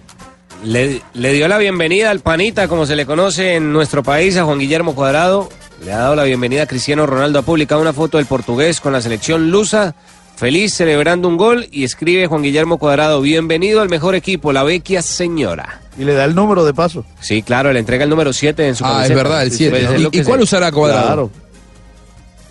Le, 0.65 1.01
le 1.15 1.33
dio 1.33 1.49
la 1.49 1.57
bienvenida 1.57 2.11
al 2.11 2.21
panita, 2.21 2.69
como 2.69 2.85
se 2.85 2.95
le 2.95 3.07
conoce 3.07 3.55
en 3.55 3.73
nuestro 3.73 4.03
país, 4.03 4.37
a 4.37 4.45
Juan 4.45 4.59
Guillermo 4.59 4.95
Cuadrado. 4.95 5.49
Le 5.83 5.95
ha 5.95 5.99
dado 5.99 6.15
la 6.15 6.25
bienvenida 6.25 6.65
a 6.65 6.67
Cristiano 6.67 7.07
Ronaldo. 7.07 7.39
Ha 7.39 7.43
publicado 7.43 7.81
una 7.81 7.95
foto 7.95 8.19
del 8.19 8.27
portugués 8.27 8.83
con 8.83 8.93
la 8.93 9.01
selección 9.01 9.51
lusa, 9.51 9.95
feliz 10.37 10.75
celebrando 10.75 11.29
un 11.29 11.37
gol, 11.37 11.67
y 11.73 11.85
escribe 11.85 12.27
Juan 12.27 12.43
Guillermo 12.43 12.79
Cuadrado, 12.79 13.21
bienvenido 13.21 13.81
al 13.81 13.89
mejor 13.89 14.15
equipo, 14.15 14.53
la 14.53 14.63
vecchia 14.63 15.03
señora. 15.03 15.81
Y 15.99 16.05
le 16.05 16.15
da 16.15 16.25
el 16.25 16.35
número 16.35 16.65
de 16.65 16.75
paso. 16.75 17.05
Sí, 17.21 17.43
claro, 17.43 17.73
le 17.73 17.81
entrega 17.81 18.05
el 18.05 18.11
número 18.11 18.33
7 18.33 18.69
en 18.69 18.75
su 18.77 18.85
Ah, 18.85 19.05
es 19.05 19.15
verdad, 19.15 19.43
el 19.43 19.51
7. 19.51 19.71
Pues 19.71 19.91
es 19.91 20.01
lo 20.01 20.11
¿Y, 20.13 20.23
cuál 20.23 20.43
usará 20.43 20.71
Cuadrado? 20.71 21.07
Claro. 21.07 21.31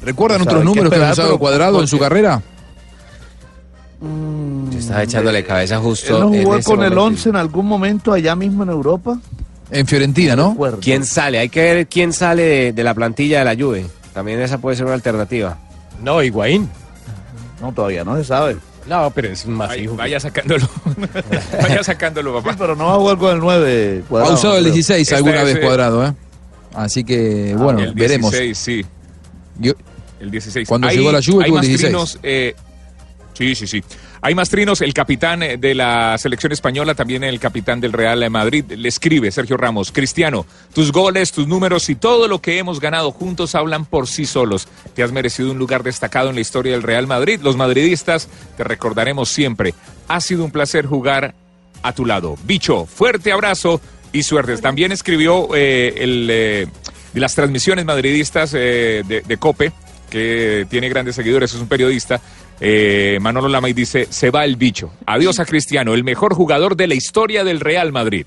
¿Recuerdan 0.02 0.41
O 0.41 0.43
sea, 0.43 0.52
otros 0.54 0.65
números 0.65 0.91
que 0.91 1.04
ha 1.04 1.12
usado 1.12 1.38
Cuadrado 1.39 1.80
en 1.80 1.88
su 1.88 2.00
carrera? 2.00 2.41
Se 4.71 4.78
está 4.80 5.04
echándole 5.04 5.43
cabeza 5.43 5.80
justo. 5.80 6.19
no 6.19 6.34
en 6.34 6.43
jugó 6.43 6.58
este 6.58 6.71
con 6.71 6.84
el 6.84 6.89
momento. 6.89 7.04
11 7.04 7.30
en 7.30 7.36
algún 7.36 7.65
momento 7.65 8.13
allá 8.13 8.36
mismo 8.36 8.63
en 8.63 8.69
Europa. 8.69 9.17
En 9.71 9.88
Fiorentina, 9.88 10.36
¿no? 10.36 10.52
Recuerdo. 10.52 10.80
¿Quién 10.82 11.06
sale? 11.06 11.39
Hay 11.39 11.50
que 11.50 11.62
ver 11.62 11.88
quién 11.88 12.13
sale 12.13 12.43
de, 12.43 12.74
de 12.74 12.84
la 12.84 12.93
plantilla 12.93 13.39
de 13.39 13.45
la 13.45 13.56
Juve. 13.56 13.86
También 14.13 14.41
esa 14.41 14.60
puede 14.60 14.76
ser 14.76 14.86
una 14.86 14.95
alternativa. 14.95 15.58
No, 16.04 16.21
Higuaín. 16.21 16.69
No, 17.62 17.72
todavía 17.72 18.04
no 18.04 18.15
se 18.18 18.24
sabe. 18.26 18.58
No, 18.88 19.10
pero 19.12 19.30
es 19.30 19.46
más 19.48 19.72
Ay, 19.72 19.82
fijo. 19.82 19.96
vaya 19.96 20.20
sacándolo. 20.20 20.68
vaya 21.62 21.84
sacándolo, 21.84 22.38
Sí, 22.39 22.44
papá. 22.44 22.56
pero 22.60 22.76
no 22.76 22.86
va 22.86 22.94
a 22.94 22.98
jugar 22.98 23.18
con 23.18 23.34
el 23.34 23.39
9. 23.39 24.02
Ha 24.04 24.08
Cuadrado, 24.10 24.34
usado 24.36 24.56
el 24.58 24.63
creo. 24.63 24.74
16 24.74 25.02
Esta 25.02 25.18
alguna 25.18 25.44
vez 25.44 25.60
Cuadrado, 25.60 26.06
¿eh? 26.06 26.13
Así 26.74 27.04
que, 27.04 27.56
bueno, 27.58 27.80
el 27.80 27.94
veremos. 27.94 28.32
16, 28.32 28.58
sí. 28.58 28.86
Yo- 29.58 29.74
El 30.20 30.30
16. 30.32 30.68
Cuando 30.68 30.88
Hay- 30.88 30.98
llegó 30.98 31.12
la 31.12 31.22
hay 31.41 31.46
tuvo 31.50 31.56
más 31.56 31.62
16. 31.65 31.82
trinos, 31.82 32.20
eh, 32.24 32.56
sí, 33.34 33.56
sí, 33.56 33.65
sí. 33.68 33.84
Hay 34.26 34.34
más 34.34 34.50
trinos. 34.50 34.82
El 34.82 34.96
capitán 34.96 35.44
eh, 35.44 35.58
de 35.58 35.76
la 35.76 36.18
selección 36.18 36.52
española, 36.52 36.96
también 36.96 37.24
el 37.24 37.40
capitán 37.40 37.80
del 37.80 37.94
Real 37.94 38.28
Madrid, 38.32 38.66
le 38.76 38.90
escribe 38.90 39.30
Sergio 39.30 39.56
Ramos. 39.56 39.92
Cristiano, 39.92 40.48
tus 40.74 40.92
goles, 40.92 41.32
tus 41.32 41.48
números 41.48 41.90
y 41.92 41.96
todo 41.96 42.28
lo 42.28 42.42
que 42.42 42.58
hemos 42.58 42.80
ganado 42.80 43.12
juntos 43.12 43.54
hablan 43.54 43.86
por 43.86 44.08
sí 44.08 44.26
solos. 44.26 44.68
Te 44.96 45.04
has 45.04 45.12
merecido 45.12 45.52
un 45.52 45.60
lugar 45.60 45.84
destacado 45.84 46.30
en 46.30 46.36
la 46.36 46.42
historia 46.42 46.72
del 46.72 46.82
Real 46.82 47.06
Madrid. 47.06 47.40
Los 47.44 47.56
madridistas 47.56 48.28
te 48.58 48.64
recordaremos 48.64 49.30
siempre. 49.30 49.76
Ha 50.08 50.20
sido 50.22 50.44
un 50.44 50.50
placer 50.50 50.88
jugar 50.88 51.36
a 51.84 51.94
tu 51.94 52.04
lado. 52.04 52.36
Bicho, 52.46 52.88
fuerte 52.88 53.32
abrazo 53.32 53.80
y 54.12 54.24
suertes. 54.24 54.60
También 54.60 54.92
escribió 54.92 55.50
eh, 55.54 55.94
el, 55.98 56.28
eh, 56.32 56.68
de 57.14 57.20
las 57.20 57.36
transmisiones 57.36 57.86
madridistas 57.86 58.54
de, 58.54 59.04
de 59.24 59.38
Cope, 59.38 59.72
que 60.10 60.66
tiene 60.68 60.90
grandes 60.90 61.16
seguidores, 61.16 61.54
es 61.54 61.60
un 61.62 61.68
periodista. 61.68 62.20
Eh, 62.60 63.18
Manolo 63.22 63.48
Lama 63.50 63.70
y 63.70 63.74
dice, 63.74 64.08
se 64.10 64.30
va 64.32 64.46
el 64.46 64.56
bicho. 64.56 64.91
Adiós 65.06 65.39
a 65.39 65.46
Cristiano, 65.46 65.94
el 65.94 66.04
mejor 66.04 66.34
jugador 66.34 66.76
de 66.76 66.88
la 66.88 66.96
historia 66.96 67.44
del 67.44 67.60
Real 67.60 67.91
Madrid. 67.91 68.26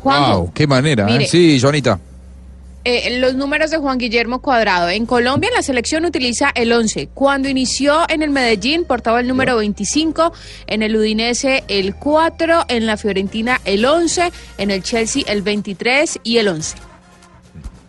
Juanjo, 0.00 0.38
Wow, 0.40 0.52
qué 0.52 0.66
manera, 0.66 1.08
¿eh? 1.16 1.26
Sí, 1.26 1.58
Joanita. 1.60 1.98
eh, 2.84 3.18
los 3.18 3.34
números 3.34 3.70
de 3.72 3.78
Juan 3.78 3.98
Guillermo 3.98 4.40
Cuadrado. 4.40 4.88
En 4.90 5.06
Colombia 5.06 5.50
la 5.52 5.62
selección 5.62 6.04
utiliza 6.04 6.50
el 6.54 6.70
11. 6.72 7.08
Cuando 7.14 7.48
inició 7.48 8.04
en 8.08 8.22
el 8.22 8.30
Medellín 8.30 8.84
portaba 8.84 9.18
el 9.20 9.26
número 9.26 9.56
25, 9.56 10.32
en 10.68 10.82
el 10.82 10.94
Udinese 10.94 11.64
el 11.66 11.96
4, 11.96 12.66
en 12.68 12.86
la 12.86 12.96
Fiorentina 12.96 13.60
el 13.64 13.84
11, 13.84 14.30
en 14.58 14.70
el 14.70 14.82
Chelsea 14.84 15.24
el 15.26 15.42
23 15.42 16.20
y 16.22 16.36
el 16.38 16.46
11. 16.48 16.76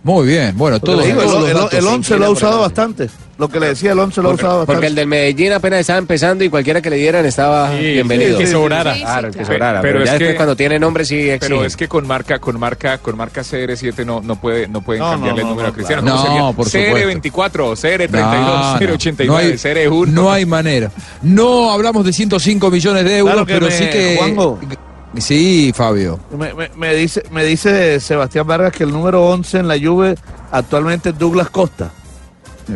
Muy 0.04 0.26
bien, 0.28 0.58
bueno, 0.58 0.80
todos 0.80 1.06
el, 1.06 1.12
el 1.78 1.86
11 1.88 2.18
lo 2.18 2.26
ha 2.26 2.30
usado 2.30 2.62
bastante. 2.62 3.10
Lo 3.38 3.48
que 3.50 3.60
le 3.60 3.68
decía, 3.68 3.92
el 3.92 4.00
11 4.00 4.22
lo 4.22 4.30
ha 4.30 4.32
Porque, 4.32 4.46
usado 4.46 4.66
porque 4.66 4.88
el 4.88 4.96
del 4.96 5.06
Medellín 5.06 5.54
apenas 5.54 5.82
estaba 5.82 6.00
empezando 6.00 6.44
y 6.44 6.50
cualquiera 6.50 6.82
que 6.82 6.90
le 6.90 6.96
dieran 6.96 7.24
estaba 7.24 7.70
bienvenido. 7.70 8.38
sí, 8.40 8.44
que 8.46 8.50
sobrara. 8.52 8.94
Sí, 8.94 9.00
sí, 9.00 9.06
Claro, 9.06 9.32
que 9.32 9.46
sobrara. 9.46 9.82
Pero 9.82 9.94
Pero, 9.94 10.00
es 10.00 10.06
ya 10.06 10.12
después 10.14 10.30
que- 10.32 10.36
cuando 10.38 10.56
tiene 10.56 10.80
nombre 10.80 11.06
sí 11.06 11.16
exige. 11.30 11.38
Pero 11.40 11.64
es 11.64 11.78
que 11.78 11.88
con 11.88 12.08
marca, 12.08 12.40
con 12.40 12.60
marca, 12.60 12.98
con 12.98 13.16
marca 13.16 13.42
CR7 13.44 14.04
no, 14.06 14.22
no 14.22 14.38
puede, 14.42 14.68
no 14.68 14.82
pueden 14.82 15.04
No, 15.04 15.12
cambiarle 15.12 15.42
no, 15.44 15.48
el 15.48 15.52
número 15.52 15.68
no, 15.68 15.72
a 15.72 15.76
Cristiano. 15.76 16.02
claro. 16.02 16.18
¿Cómo 16.26 16.38
No, 16.40 16.54
por 16.54 16.68
sería? 16.70 16.88
supuesto. 16.88 17.10
CR24, 17.10 17.76
CR32, 17.76 18.10
No, 18.12 18.74
no, 18.74 18.80
CR89, 18.80 19.26
no 19.28 19.38
hay, 19.38 19.52
CR1. 19.58 20.08
no 20.08 20.32
hay 20.32 20.46
manera. 20.48 20.92
No 21.22 21.72
hablamos 21.72 22.06
de 22.06 22.14
105 22.14 22.72
millones 22.72 23.04
de 23.06 23.18
euros, 23.20 23.34
Claro 23.34 23.46
pero 23.46 23.66
me- 23.68 23.72
sí 23.72 23.86
que. 23.90 24.16
Juanjo. 24.18 24.60
Sí, 25.20 25.72
Fabio. 25.76 26.20
Me, 26.38 26.54
me- 26.54 26.70
me 26.76 26.94
dice, 26.96 27.24
me 27.32 27.44
dice 27.46 28.00
Sebastián 28.00 28.46
Vargas 28.46 28.72
que 28.74 28.84
el 28.84 28.92
número 28.92 29.26
11 29.28 29.60
en 29.60 29.68
la 29.68 29.76
Juve 29.80 30.16
actualmente 30.52 31.10
es 31.10 31.18
Douglas 31.18 31.50
Costa. 31.50 31.92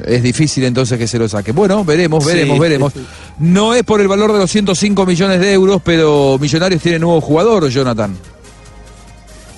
Es 0.06 0.24
difícil 0.24 0.64
entonces 0.64 0.98
que 0.98 1.08
se 1.08 1.20
lo 1.20 1.28
saque. 1.28 1.52
Bueno, 1.52 1.84
veremos, 1.84 2.26
veremos, 2.26 2.56
Sí. 2.56 2.60
veremos. 2.62 2.94
No 3.40 3.74
es 3.74 3.84
por 3.84 4.00
el 4.02 4.08
valor 4.08 4.32
de 4.32 4.40
los 4.40 4.50
105 4.52 5.06
millones 5.06 5.40
de 5.40 5.54
euros, 5.54 5.82
pero 5.84 6.38
Millonarios 6.40 6.82
tiene 6.82 7.00
nuevo 7.00 7.20
jugador, 7.22 7.68
Jonathan. 7.70 8.16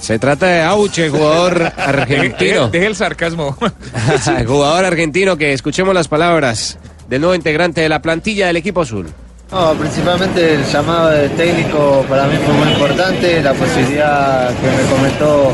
Se 0.01 0.19
trata 0.19 0.47
de 0.47 0.61
Auche, 0.61 1.09
jugador 1.09 1.71
argentino. 1.77 2.67
deje 2.69 2.87
el 2.87 2.95
sarcasmo. 2.95 3.55
Jugador 4.45 4.83
argentino 4.85 5.37
que 5.37 5.53
escuchemos 5.53 5.93
las 5.93 6.07
palabras 6.09 6.77
del 7.07 7.21
nuevo 7.21 7.35
integrante 7.35 7.79
de 7.81 7.87
la 7.89 8.01
plantilla 8.01 8.47
del 8.47 8.57
equipo 8.57 8.81
azul. 8.81 9.07
No, 9.51 9.73
principalmente 9.75 10.55
el 10.55 10.65
llamado 10.65 11.09
del 11.11 11.29
técnico 11.31 12.03
para 12.09 12.25
mí 12.25 12.35
fue 12.43 12.53
muy 12.55 12.69
importante, 12.73 13.39
la 13.41 13.53
posibilidad 13.53 14.49
que 14.49 14.65
me 14.65 14.89
comentó 14.89 15.51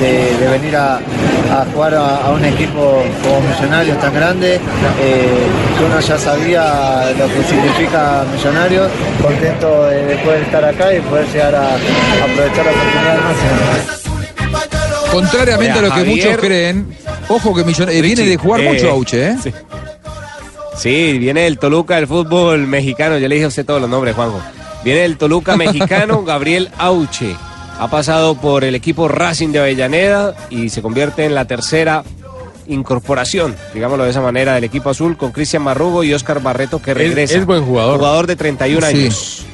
de, 0.00 0.36
de 0.36 0.48
venir 0.58 0.74
a, 0.76 0.96
a 0.96 1.64
jugar 1.72 1.94
a, 1.94 2.16
a 2.26 2.30
un 2.32 2.44
equipo 2.44 3.04
como 3.22 3.40
Millonarios 3.42 4.00
tan 4.00 4.12
grande, 4.12 4.56
eh, 4.56 4.60
que 5.78 5.84
uno 5.84 6.00
ya 6.00 6.18
sabía 6.18 7.12
lo 7.16 7.28
que 7.28 7.44
significa 7.48 8.24
Millonarios, 8.34 8.88
contento 9.22 9.84
de, 9.90 10.06
de 10.06 10.16
poder 10.16 10.42
estar 10.42 10.64
acá 10.64 10.92
y 10.92 11.00
poder 11.02 11.26
llegar 11.28 11.54
a, 11.54 11.68
a 11.68 11.74
aprovechar 11.74 12.64
la 12.64 12.72
oportunidad 12.72 13.12
al 13.12 13.20
máximo. 13.22 15.12
Contrariamente 15.12 15.78
a 15.78 15.82
lo 15.82 15.88
que 15.88 15.94
Javier- 16.00 16.08
muchos 16.26 16.36
creen, 16.38 16.96
ojo 17.28 17.54
que 17.54 17.64
Millon- 17.64 17.90
eh, 17.90 18.02
viene 18.02 18.24
de 18.24 18.36
jugar 18.36 18.60
eh, 18.60 18.72
mucho 18.72 18.90
Auche, 18.90 19.28
¿eh? 19.28 19.36
sí. 19.40 19.52
Sí, 20.76 21.18
viene 21.18 21.42
del 21.42 21.58
Toluca 21.58 21.96
del 21.96 22.06
fútbol 22.06 22.66
mexicano. 22.66 23.18
Ya 23.18 23.28
le 23.28 23.34
dije 23.36 23.44
a 23.46 23.48
usted 23.48 23.64
todos 23.64 23.80
los 23.80 23.88
nombres, 23.90 24.14
Juanjo. 24.14 24.40
Viene 24.84 25.00
del 25.00 25.16
Toluca 25.16 25.56
mexicano, 25.56 26.22
Gabriel 26.26 26.70
Auche. 26.78 27.34
Ha 27.78 27.88
pasado 27.88 28.34
por 28.36 28.64
el 28.64 28.74
equipo 28.74 29.08
Racing 29.08 29.48
de 29.48 29.58
Avellaneda 29.60 30.34
y 30.50 30.68
se 30.70 30.82
convierte 30.82 31.24
en 31.24 31.34
la 31.34 31.44
tercera 31.46 32.04
incorporación, 32.68 33.54
digámoslo 33.74 34.04
de 34.04 34.10
esa 34.10 34.20
manera, 34.20 34.54
del 34.54 34.64
equipo 34.64 34.90
azul 34.90 35.16
con 35.16 35.30
Cristian 35.30 35.62
Marrugo 35.62 36.02
y 36.02 36.12
Oscar 36.14 36.40
Barreto 36.42 36.80
que 36.82 36.94
regresa. 36.94 37.38
es 37.38 37.46
buen 37.46 37.64
jugador. 37.64 37.98
Jugador 37.98 38.26
de 38.26 38.36
31 38.36 38.86
Sí. 38.86 38.96
años. 38.96 39.46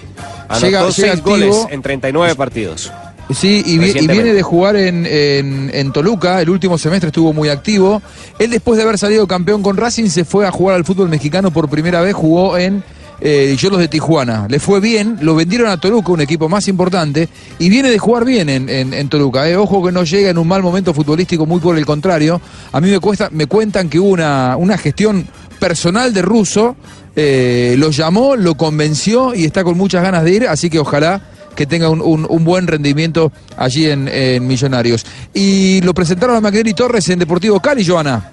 Anotó 0.48 0.66
Llega- 0.66 0.80
llega 0.80 0.92
seis 0.92 1.08
activo. 1.12 1.30
goles 1.30 1.66
en 1.70 1.82
39 1.82 2.34
partidos. 2.34 2.92
Sí, 3.34 3.62
y, 3.64 3.78
vi- 3.78 3.84
y 3.84 3.86
Recientemente. 3.92 4.12
viene 4.22 4.34
de 4.34 4.42
jugar 4.42 4.76
en, 4.76 5.06
en- 5.06 5.70
en 5.72 5.92
Toluca, 5.92 6.40
el 6.40 6.50
último 6.50 6.78
semestre 6.78 7.08
estuvo 7.08 7.32
muy 7.32 7.48
activo. 7.48 8.02
Él 8.38 8.50
después 8.50 8.76
de 8.76 8.84
haber 8.84 8.98
salido 8.98 9.26
campeón 9.26 9.62
con 9.62 9.76
Racing 9.76 10.08
se 10.08 10.24
fue 10.24 10.46
a 10.46 10.50
jugar 10.50 10.76
al 10.76 10.84
fútbol 10.84 11.08
mexicano 11.08 11.50
por 11.50 11.68
primera 11.68 12.00
vez, 12.00 12.14
jugó 12.14 12.56
en 12.58 12.82
eh, 13.24 13.54
Yolos 13.58 13.78
de 13.78 13.86
Tijuana. 13.88 14.46
Le 14.48 14.58
fue 14.58 14.80
bien, 14.80 15.18
lo 15.20 15.34
vendieron 15.36 15.68
a 15.70 15.76
Toluca, 15.78 16.10
un 16.10 16.20
equipo 16.20 16.48
más 16.48 16.66
importante, 16.66 17.28
y 17.60 17.68
viene 17.68 17.88
de 17.90 17.98
jugar 17.98 18.24
bien 18.24 18.48
en, 18.48 18.68
en- 18.68 18.92
en 18.94 19.08
Toluca. 19.08 19.48
eh. 19.48 19.56
Ojo 19.56 19.84
que 19.84 19.92
no 19.92 20.02
llega 20.02 20.30
en 20.30 20.38
un 20.38 20.48
mal 20.48 20.62
momento 20.62 20.92
futbolístico, 20.92 21.46
muy 21.46 21.60
por 21.60 21.78
el 21.78 21.86
contrario. 21.86 22.40
A 22.72 22.80
mí 22.80 22.90
me, 22.90 22.98
cuesta, 22.98 23.28
me 23.30 23.46
cuentan 23.46 23.88
que 23.88 24.00
hubo 24.00 24.08
una, 24.08 24.56
una 24.56 24.76
gestión 24.76 25.26
personal 25.60 26.12
de 26.12 26.22
Russo, 26.22 26.74
eh, 27.14 27.76
lo 27.78 27.90
llamó, 27.90 28.34
lo 28.34 28.56
convenció 28.56 29.34
y 29.34 29.44
está 29.44 29.62
con 29.62 29.76
muchas 29.76 30.02
ganas 30.02 30.24
de 30.24 30.32
ir, 30.32 30.48
así 30.48 30.68
que 30.70 30.80
ojalá 30.80 31.20
que 31.54 31.66
tenga 31.66 31.88
un, 31.90 32.00
un- 32.02 32.44
buen 32.44 32.66
rendimiento 32.66 33.32
allí 33.56 33.90
en, 33.90 34.08
en 34.08 34.46
Millonarios. 34.46 35.04
Y 35.34 35.80
lo 35.82 35.94
presentaron 35.94 36.36
a 36.36 36.40
Magnelli 36.40 36.74
Torres 36.74 37.08
en 37.08 37.18
Deportivo 37.18 37.60
Cali, 37.60 37.84
Joana. 37.86 38.30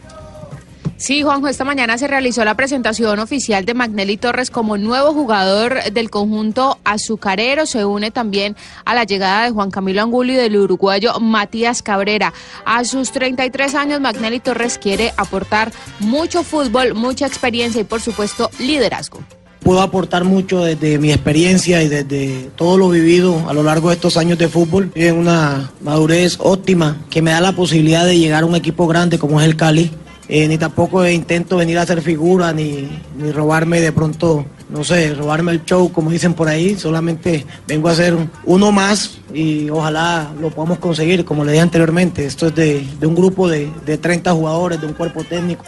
Sí, 0.98 1.24
Juanjo, 1.24 1.48
esta 1.48 1.64
mañana 1.64 1.98
se 1.98 2.08
realizó 2.08 2.44
la 2.44 2.56
presentación 2.56 3.20
oficial 3.20 3.64
de 3.64 3.74
Magnelli 3.74 4.18
Torres 4.18 4.52
como 4.52 4.78
nuevo 4.78 5.14
jugador 5.14 5.82
del 5.94 6.10
conjunto 6.10 6.78
azucarero. 6.84 7.66
Se 7.66 7.86
une 7.86 8.12
también 8.12 8.58
a 8.84 8.94
la 8.96 9.06
llegada 9.06 9.46
de 9.46 9.52
Juan 9.52 9.72
Camilo 9.72 10.02
Angulo 10.02 10.34
y 10.34 10.36
del 10.36 10.58
uruguayo 10.58 11.18
Matías 11.22 11.82
Cabrera. 11.82 12.34
A 12.66 12.84
sus 12.84 13.12
33 13.14 13.76
años, 13.76 14.02
Magnelli 14.02 14.42
Torres 14.42 14.78
quiere 14.78 15.14
aportar 15.16 15.72
mucho 16.00 16.44
fútbol, 16.44 16.96
mucha 16.96 17.28
experiencia 17.28 17.80
y, 17.80 17.86
por 17.86 18.02
supuesto, 18.02 18.50
liderazgo. 18.60 19.20
Puedo 19.62 19.82
aportar 19.82 20.24
mucho 20.24 20.64
desde 20.64 20.98
mi 21.00 21.12
experiencia 21.12 21.84
y 21.84 21.90
desde 21.90 22.50
todo 22.56 22.78
lo 22.78 22.90
vivido 22.90 23.50
a 23.50 23.54
lo 23.54 23.62
largo 23.64 23.90
de 23.90 23.96
estos 23.96 24.18
años 24.18 24.38
de 24.38 24.48
fútbol. 24.48 24.92
En 24.96 25.18
una 25.18 25.72
madurez 25.82 26.38
óptima 26.40 26.98
que 27.10 27.22
me 27.22 27.32
da 27.32 27.42
la 27.42 27.52
posibilidad 27.52 28.06
de 28.06 28.18
llegar 28.18 28.44
a 28.44 28.46
un 28.46 28.56
equipo 28.56 28.88
grande 28.88 29.20
como 29.20 29.40
es 29.40 29.48
el 29.48 29.56
Cali 29.56 29.92
eh, 30.32 30.48
ni 30.48 30.60
tampoco 30.60 31.08
intento 31.08 31.58
venir 31.58 31.80
a 31.80 31.82
hacer 31.82 32.04
figura, 32.04 32.54
ni, 32.54 32.88
ni 33.18 33.32
robarme 33.32 33.82
de 33.82 33.92
pronto, 33.92 34.46
no 34.70 34.84
sé, 34.84 35.16
robarme 35.16 35.54
el 35.54 35.66
show, 35.66 35.92
como 35.92 36.12
dicen 36.12 36.36
por 36.36 36.48
ahí. 36.48 36.78
Solamente 36.78 37.48
vengo 37.68 37.90
a 37.90 37.96
ser 37.96 38.16
uno 38.46 38.72
más 38.72 39.18
y 39.34 39.72
ojalá 39.72 40.32
lo 40.40 40.52
podamos 40.52 40.78
conseguir, 40.78 41.26
como 41.26 41.44
le 41.44 41.54
dije 41.54 41.64
anteriormente. 41.64 42.28
Esto 42.28 42.46
es 42.48 42.56
de, 42.56 42.86
de 43.00 43.08
un 43.08 43.16
grupo 43.16 43.48
de, 43.48 43.72
de 43.88 43.98
30 43.98 44.32
jugadores, 44.32 44.80
de 44.80 44.86
un 44.86 44.94
cuerpo 44.94 45.24
técnico. 45.24 45.66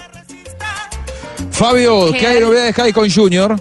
Fabio, 1.50 2.12
¿qué 2.12 2.28
hay 2.28 2.40
novedades 2.40 2.76
que 2.76 2.82
hay 2.84 2.94
con 2.94 3.10
Junior? 3.10 3.60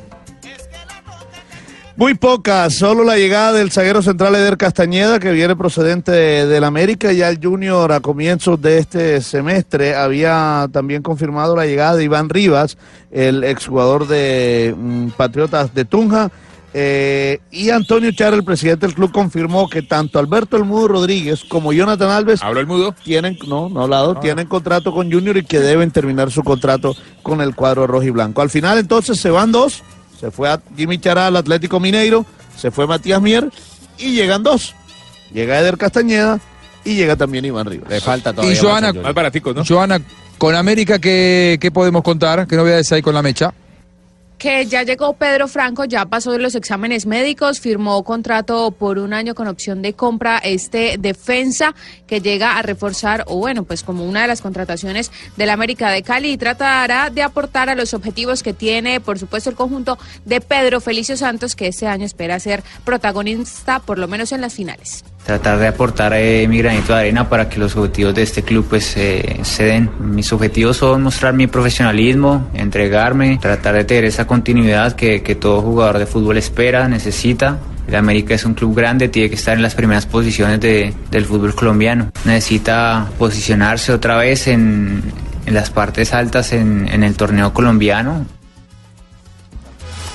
Muy 2.01 2.15
pocas, 2.15 2.77
solo 2.77 3.05
la 3.05 3.19
llegada 3.19 3.53
del 3.53 3.71
zaguero 3.71 4.01
central 4.01 4.35
Eder 4.35 4.57
Castañeda, 4.57 5.19
que 5.19 5.33
viene 5.33 5.55
procedente 5.55 6.11
de- 6.11 6.47
del 6.47 6.65
América. 6.65 7.13
Ya 7.13 7.29
el 7.29 7.39
Junior 7.43 7.93
a 7.93 8.01
comienzos 8.01 8.59
de 8.63 8.79
este 8.79 9.21
semestre 9.21 9.95
había 9.95 10.67
también 10.73 11.03
confirmado 11.03 11.55
la 11.55 11.67
llegada 11.67 11.97
de 11.97 12.05
Iván 12.05 12.31
Rivas, 12.31 12.79
el 13.11 13.45
exjugador 13.45 14.07
de 14.09 14.75
mm, 14.75 15.09
Patriotas 15.11 15.75
de 15.75 15.85
Tunja. 15.85 16.31
Eh, 16.73 17.39
y 17.51 17.69
Antonio 17.69 18.11
Char, 18.13 18.33
el 18.33 18.45
presidente 18.45 18.87
del 18.87 18.95
club, 18.95 19.13
confirmó 19.13 19.69
que 19.69 19.83
tanto 19.83 20.19
Alberto 20.19 20.57
El 20.57 20.65
Mudo 20.65 20.89
Rodríguez 20.89 21.45
como 21.45 21.71
Jonathan 21.75 22.11
Alves 22.13 22.43
¿Habló 22.43 22.61
el 22.61 22.67
mudo? 22.67 22.95
tienen, 23.05 23.37
no, 23.47 23.69
no 23.69 23.81
ha 23.81 23.83
hablado, 23.83 24.15
tienen 24.15 24.47
contrato 24.47 24.95
con 24.95 25.13
Junior 25.13 25.37
y 25.37 25.45
que 25.45 25.61
deben 25.61 25.91
terminar 25.91 26.31
su 26.31 26.43
contrato 26.45 26.97
con 27.23 27.43
el 27.43 27.55
cuadro 27.55 27.87
rojo 27.87 28.05
y 28.05 28.11
blanco. 28.11 28.41
Al 28.41 28.49
final 28.49 28.79
entonces 28.79 29.21
se 29.21 29.29
van 29.29 29.53
dos, 29.53 29.83
se 30.21 30.31
fue 30.31 30.51
a 30.51 30.61
Jimmy 30.77 30.99
Chará 30.99 31.29
al 31.29 31.37
Atlético 31.37 31.81
Mineiro, 31.81 32.27
se 32.57 32.71
fue 32.71 32.87
Matías 32.87 33.23
Mier 33.23 33.51
y 33.99 34.13
llegan 34.13 34.43
dos. 34.43 34.75
Llega 35.33 35.59
Eder 35.59 35.79
Castañeda 35.79 36.41
y 36.85 36.97
llega 36.97 37.17
también 37.17 37.45
Iván 37.45 37.67
Rivas. 37.67 37.89
Le 37.89 38.01
falta 38.01 38.35
Y 38.43 38.57
Joana, 38.57 38.93
Más 38.93 39.15
¿no? 39.55 39.65
Joana, 39.65 40.01
con 40.37 40.55
América, 40.55 40.99
¿qué, 40.99 41.59
qué 41.61 41.71
podemos 41.71 42.03
contar? 42.03 42.47
¿Qué 42.47 42.57
novedades 42.57 42.91
hay 42.93 43.01
con 43.01 43.15
la 43.15 43.23
mecha? 43.23 43.55
Que 44.41 44.65
ya 44.65 44.85
llegó 44.85 45.13
Pedro 45.13 45.49
Franco, 45.49 45.85
ya 45.85 46.07
pasó 46.07 46.33
de 46.33 46.39
los 46.39 46.55
exámenes 46.55 47.05
médicos, 47.05 47.61
firmó 47.61 48.03
contrato 48.05 48.71
por 48.71 48.99
un 48.99 49.13
año 49.13 49.35
con 49.35 49.47
opción 49.47 49.83
de 49.83 49.93
compra 49.93 50.39
este 50.39 50.97
defensa 50.99 51.75
que 52.07 52.23
llega 52.23 52.57
a 52.57 52.63
reforzar, 52.63 53.25
o 53.27 53.37
bueno, 53.37 53.65
pues 53.65 53.83
como 53.83 54.03
una 54.03 54.23
de 54.23 54.29
las 54.29 54.41
contrataciones 54.41 55.13
del 55.37 55.51
América 55.51 55.91
de 55.91 56.03
Cali 56.03 56.33
y 56.33 56.39
tratará 56.39 57.11
de 57.11 57.23
aportar 57.23 57.69
a 57.69 57.75
los 57.75 57.93
objetivos 57.93 58.43
que 58.43 58.55
tiene, 58.55 58.99
por 58.99 59.19
supuesto, 59.19 59.51
el 59.51 59.57
conjunto 59.57 59.99
de 60.25 60.41
Pedro 60.41 60.81
Felicio 60.81 61.19
Santos, 61.19 61.55
que 61.55 61.69
este 61.69 61.87
año 61.87 62.07
espera 62.07 62.41
ser 62.41 62.63
protagonista, 62.83 63.81
por 63.81 63.99
lo 63.99 64.09
menos 64.09 64.33
en 64.33 64.41
las 64.41 64.55
finales. 64.55 65.05
Tratar 65.25 65.59
de 65.59 65.69
aportar 65.69 66.13
eh, 66.15 66.47
mi 66.49 66.59
granito 66.59 66.93
de 66.93 67.01
arena 67.01 67.29
para 67.29 67.49
que 67.49 67.59
los 67.61 67.77
objetivos 67.77 68.15
de 68.15 68.23
este 68.23 68.43
club 68.43 68.67
pues 68.69 68.97
eh, 68.97 69.39
se 69.43 69.65
den. 69.65 69.91
Mis 70.01 70.33
objetivos 70.33 70.79
son 70.79 71.03
mostrar 71.03 71.35
mi 71.35 71.47
profesionalismo, 71.47 72.49
entregarme, 72.55 73.39
tratar 73.41 73.75
de 73.75 73.85
tener 73.85 74.05
esa 74.07 74.27
continuidad 74.27 74.95
que, 74.97 75.23
que 75.23 75.35
todo 75.37 75.61
jugador 75.63 75.99
de 75.99 76.07
fútbol 76.07 76.37
espera, 76.39 76.89
necesita. 76.89 77.59
El 77.87 77.95
América 77.97 78.35
es 78.35 78.45
un 78.45 78.55
club 78.55 78.75
grande, 78.77 79.09
tiene 79.09 79.29
que 79.29 79.35
estar 79.35 79.57
en 79.57 79.63
las 79.63 79.75
primeras 79.75 80.07
posiciones 80.07 80.61
de- 80.61 80.93
del 81.11 81.25
fútbol 81.25 81.55
colombiano. 81.55 82.11
Necesita 82.25 83.09
posicionarse 83.19 83.93
otra 83.93 84.17
vez 84.17 84.47
en, 84.47 85.03
en 85.47 85.55
las 85.55 85.71
partes 85.71 86.13
altas 86.15 86.53
en- 86.53 86.89
en 86.93 87.03
el 87.03 87.15
torneo 87.15 87.53
colombiano. 87.53 88.27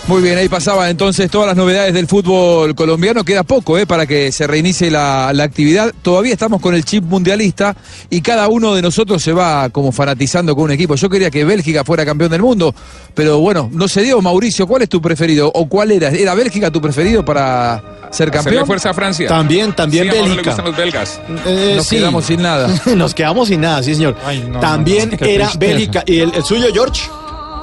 Muy 0.08 0.22
bien, 0.22 0.38
ahí 0.38 0.48
pasaban 0.48 0.88
entonces 0.92 1.32
todas 1.32 1.48
las 1.48 1.58
novedades 1.58 1.92
del 1.92 2.06
fútbol 2.06 2.76
colombiano. 2.76 3.24
Queda 3.24 3.42
poco 3.42 3.76
eh, 3.80 3.88
para 3.88 4.06
que 4.06 4.32
se 4.32 4.46
reinicie 4.46 4.92
la, 4.92 5.32
la 5.34 5.44
actividad. 5.46 5.92
Todavía 6.04 6.32
estamos 6.32 6.62
con 6.62 6.76
el 6.76 6.86
chip 6.86 7.04
mundialista 7.04 7.76
y 8.12 8.22
cada 8.22 8.48
uno 8.48 8.76
de 8.76 8.84
nosotros 8.84 9.24
se 9.24 9.34
va 9.34 9.68
como 9.72 9.92
fanatizando 9.92 10.54
con 10.54 10.66
un 10.66 10.72
equipo. 10.72 10.94
Yo 10.94 11.10
quería 11.10 11.32
que 11.32 11.44
Bélgica 11.44 11.84
fuera 11.84 12.06
campeón 12.06 12.30
del 12.30 12.44
mundo, 12.44 12.76
pero 13.16 13.40
bueno, 13.40 13.68
no 13.74 13.88
se 13.88 14.04
dio. 14.04 14.22
Mauricio, 14.22 14.68
¿cuál 14.68 14.84
es 14.84 14.90
tu 14.90 15.02
preferido? 15.02 15.52
¿O 15.56 15.68
cuál 15.68 15.90
era? 15.92 16.10
¿Era 16.10 16.36
Bélgica 16.36 16.70
tu 16.70 16.80
preferido 16.80 17.26
para 17.26 17.82
ser 18.12 18.30
Hacerle 18.30 18.32
campeón? 18.32 18.68
fuerza 18.68 18.92
a 18.92 18.94
Francia. 18.94 19.28
También, 19.28 19.74
también 19.74 20.04
Sí, 20.04 20.12
le 20.12 20.22
Bélgica. 20.22 20.50
gustan 20.52 20.66
los 20.66 20.78
belgas. 20.78 21.20
Eh, 21.48 21.74
Nos 21.78 21.88
sí. 21.88 21.96
quedamos 21.96 22.26
sin 22.26 22.44
nada. 22.44 22.70
Nos 22.96 23.16
quedamos 23.16 23.48
sin 23.48 23.62
nada, 23.62 23.82
sí, 23.82 23.96
señor. 23.96 24.16
no, 24.52 24.60
También 24.60 25.18
no, 25.20 25.26
era. 25.26 25.50
Bélgica. 25.58 26.04
¿Y 26.06 26.20
el, 26.20 26.32
el 26.36 26.44
suyo, 26.44 26.68
George? 26.72 27.02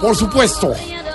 Por 0.00 0.16
supuesto. 0.16 0.72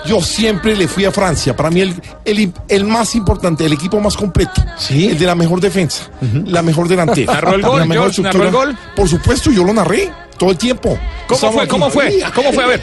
Yo 0.08 0.22
siempre 0.22 0.76
le 0.76 0.88
fui 0.88 1.06
a 1.06 1.12
Francia. 1.12 1.56
Para 1.56 1.70
mí 1.70 1.82
el, 1.82 1.93
el, 2.26 2.54
el 2.67 2.84
más 2.86 3.13
importante, 3.15 3.65
el 3.65 3.74
equipo 3.74 4.00
más 4.00 4.15
completo. 4.15 4.63
El 4.89 5.17
de 5.17 5.26
la 5.26 5.36
mejor 5.36 5.60
defensa, 5.60 6.10
la 6.46 6.62
mejor 6.62 6.88
delantera. 6.88 7.34
¿Narró 7.34 7.54
el 7.56 7.62
gol, 7.62 7.80
la 7.80 7.86
mejor 7.86 8.04
George? 8.13 8.22
¿Narró 8.22 8.39
el 8.43 8.48
estructura. 8.48 8.65
gol? 8.65 8.78
Por 8.96 9.10
supuesto, 9.10 9.52
yo 9.52 9.63
lo 9.63 9.74
narré 9.74 10.12
todo 10.38 10.52
el 10.52 10.58
tiempo. 10.58 10.98
¿Cómo 11.28 11.36
Estamos 11.36 11.54
fue? 11.56 11.63
aquí. 11.63 11.70
¿Cómo 11.70 11.89
fue? 11.91 12.24
¿Cómo 12.34 12.54
fue? 12.54 12.63
A 12.63 12.67
ver. 12.67 12.82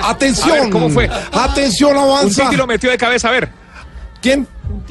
Atención. 0.00 0.50
A 0.50 0.60
ver, 0.62 0.70
¿cómo 0.70 0.90
fue? 0.90 1.08
Atención, 1.32 1.96
Un 1.96 2.02
avanza. 2.02 2.44
titi 2.44 2.56
lo 2.56 2.66
metió 2.66 2.90
de 2.90 2.98
cabeza, 2.98 3.28
a 3.28 3.32
ver. 3.32 3.48
¿Quién? 4.20 4.46
Un, 4.68 4.84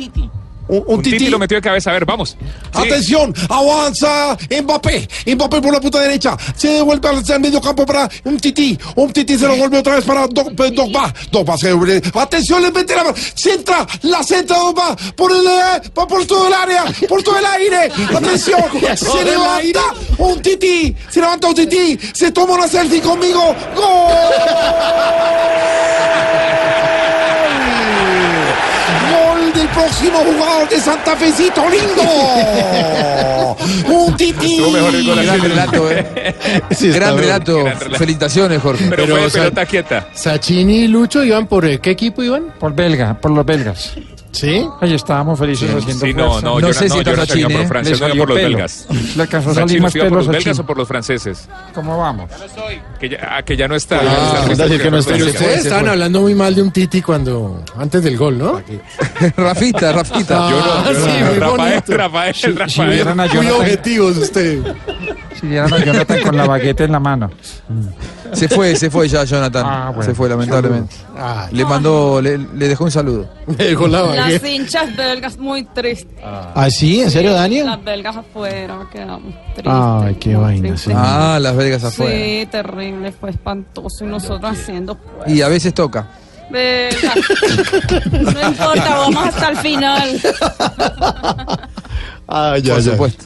un 0.67 0.84
Un 0.88 1.02
titi 1.02 1.17
titi. 1.17 1.30
lo 1.32 1.38
metió 1.39 1.58
de 1.58 1.62
cabeza, 1.62 1.89
a 1.89 1.93
ver, 1.93 2.06
vamos. 2.06 2.38
Sí. 2.39 2.47
Atención, 2.73 3.34
avanza 3.49 4.38
Mbappé, 4.62 5.08
Mbappé 5.36 5.62
por 5.62 5.73
la 5.73 5.80
punta 5.82 5.99
derecha, 5.99 6.38
se 6.56 6.69
devuelve 6.69 7.10
al, 7.10 7.23
al 7.30 7.39
medio 7.39 7.62
campo 7.62 7.86
para 7.86 8.10
un 8.23 8.39
tití, 8.39 8.78
un 8.95 9.12
tití 9.12 9.38
se 9.38 9.47
lo 9.47 9.56
vuelve 9.58 9.80
otra 9.80 9.95
vez 9.95 10.06
para 10.06 10.28
Do- 10.28 10.52
pues, 10.56 10.73
Dogba, 10.73 11.13
Dogba 11.32 11.58
se 11.58 11.67
devuelve, 11.67 12.02
atención, 12.13 12.62
le 12.62 12.71
mete 12.71 12.95
la 12.95 13.04
mano, 13.04 13.15
centra, 13.36 13.86
la 14.04 14.23
centra 14.23 14.58
Dogba, 14.58 14.95
por 15.15 15.32
el, 15.32 15.45
eh, 15.45 15.89
por 15.93 16.08
por 16.08 16.26
todo 16.26 16.47
el 16.47 16.54
área, 16.54 16.86
por 17.10 17.21
todo 17.23 17.38
el 17.38 17.45
aire, 17.45 17.91
atención, 18.15 18.62
se 18.95 19.26
levanta 19.26 19.82
un 20.17 20.41
tití, 20.41 20.95
se 21.10 21.19
levanta 21.21 21.47
un 21.47 21.56
tití, 21.56 21.99
se 22.13 22.32
toma 22.32 22.54
una 22.54 22.67
selfie 22.67 23.02
conmigo, 23.02 23.56
¡Gol! 23.76 24.13
Próximo 29.93 30.17
jugador 30.19 30.69
de 30.69 30.79
Santa 30.79 31.15
Fecito, 31.15 31.62
lindo. 31.69 33.56
Un 33.95 34.17
tití. 34.17 34.60
Gran 34.60 35.39
relato, 35.41 35.91
¿eh? 35.91 36.36
Sí, 36.71 36.89
Gran 36.89 37.12
bien. 37.15 37.25
relato. 37.25 37.63
Gran 37.63 37.79
relato. 37.79 37.97
Felicitaciones, 37.97 38.62
Jorge. 38.62 38.86
Pero, 38.89 39.03
Pero, 39.03 39.15
fue 39.17 39.25
o 39.25 39.29
sea, 39.29 39.41
pelota 39.43 39.65
quieta. 39.67 40.08
Sachini 40.13 40.77
y 40.79 40.88
Lucho 40.88 41.23
iban 41.23 41.45
por 41.45 41.65
eh, 41.65 41.79
qué 41.79 41.91
equipo 41.91 42.23
iban? 42.23 42.56
Por 42.60 42.73
belga, 42.73 43.13
por 43.13 43.29
los 43.32 43.45
belgas. 43.45 43.93
¿Sí? 44.34 44.67
Ahí 44.82 44.93
estábamos 44.96 45.38
felices 45.39 45.69
haciendo 45.74 46.06
Sí, 46.06 46.13
no, 46.13 46.30
fuerza. 46.32 46.48
no, 46.48 46.60
No 46.60 46.67
yo 46.67 46.74
sé 46.74 46.89
si 46.89 46.89
no, 46.89 46.96
yo 46.96 47.12
está 47.12 47.15
no 47.22 47.26
Sachin, 47.28 47.43
por 47.43 47.52
¿eh? 47.62 47.67
Francia, 47.67 47.93
yo 47.93 48.00
tenía 48.00 48.10
salió 48.10 48.22
por 48.24 48.30
los 48.30 48.38
pelo. 48.39 48.50
belgas. 48.50 48.88
Le 49.15 49.22
alcanzó 49.22 49.50
a 49.50 49.54
salir 49.54 49.82
más 49.82 49.89
¿usted 49.89 50.00
iba 50.00 50.04
pelo 50.06 50.10
por 50.10 50.17
a 50.17 50.22
los 50.26 50.28
belgas 50.28 50.60
o 50.60 50.65
por 50.65 50.78
los 50.78 50.88
franceses? 50.88 51.50
¿Cómo 51.76 51.98
vamos? 52.00 52.32
Que 53.00 53.10
ya, 53.10 53.17
ah, 53.38 53.43
que 53.43 53.56
ya 53.56 53.67
no 53.67 53.76
está. 53.76 54.00
Ah, 54.02 54.43
Ya 54.48 54.52
Es 54.52 54.58
decir, 54.58 54.82
que 54.82 54.89
no 54.91 54.98
está. 54.98 55.13
Ustedes 55.15 55.63
estaban 55.65 55.88
hablando 55.88 56.22
muy 56.22 56.34
mal 56.36 56.56
de 56.56 56.63
un 56.63 56.72
Titi 56.72 57.02
cuando 57.02 57.63
antes 57.78 58.04
del 58.04 58.17
gol, 58.17 58.38
¿no? 58.39 58.60
Rafita, 59.38 59.91
Rafita. 59.93 60.50
Yo 60.50 60.60
no, 60.60 60.91
yo 60.91 61.00
sí, 61.00 61.12
no. 61.19 61.26
muy 61.30 61.39
Rafael. 61.39 61.84
Rafael, 61.88 62.36
Si 62.36 62.48
Rafael. 62.52 63.15
Muy 63.36 63.48
objetivos 63.52 64.17
usted. 64.17 64.60
si 65.39 65.48
vieran 65.48 65.72
a 65.72 65.78
Jonathan 65.78 66.22
con 66.22 66.36
la 66.38 66.46
baguette 66.48 66.82
en 66.82 66.91
la 66.91 67.00
mano. 67.00 67.30
Se 68.34 68.50
fue, 68.50 68.76
se 68.76 68.89
fue 68.89 69.08
ya, 69.08 69.24
Jonathan. 69.24 69.63
Ah, 69.65 69.88
bueno. 69.89 70.04
Se 70.04 70.13
fue, 70.15 70.28
lamentablemente. 70.30 70.96
Ay, 71.17 71.50
Le 71.56 71.65
mandó, 71.65 72.22
le, 72.22 72.38
le 72.38 72.67
dejó 72.67 72.84
un 72.86 72.91
saludo. 72.91 73.30
me 73.48 73.56
dejó 73.56 73.88
la 73.88 74.04
Las 74.15 74.43
hinchas 74.43 74.96
belgas 74.96 75.38
muy 75.38 75.63
tristes. 75.65 76.08
¿Ah, 76.24 76.67
sí? 76.69 77.02
¿En 77.02 77.12
serio, 77.12 77.34
Daniel? 77.34 77.65
Las 77.65 77.84
belgas 77.84 78.15
afuera, 78.17 78.88
quedamos 78.91 79.34
tristes. 79.54 79.74
Ay, 79.74 80.15
qué 80.15 80.36
vaina, 80.36 80.78
sí. 80.78 80.91
Ah, 80.93 81.38
Las 81.41 81.56
Vegas 81.56 81.84
afuera. 81.84 82.12
Sí, 82.15 82.48
terrible, 82.52 83.12
fue 83.12 83.30
espantoso. 83.32 84.04
Y 84.04 84.08
nosotros 84.08 84.52
haciendo 84.52 84.98
Y 85.28 85.41
a 85.41 85.48
veces 85.48 85.74
toca. 85.74 86.08
belgas. 86.50 87.15
No 88.12 88.48
importa, 88.50 88.96
vamos 88.98 89.28
hasta 89.28 89.50
el 89.50 89.58
final. 89.58 90.22
Ah, 92.28 92.58
ya, 92.62 92.74
Por 92.76 92.82
ya. 92.84 92.91
supuesto. 92.91 93.26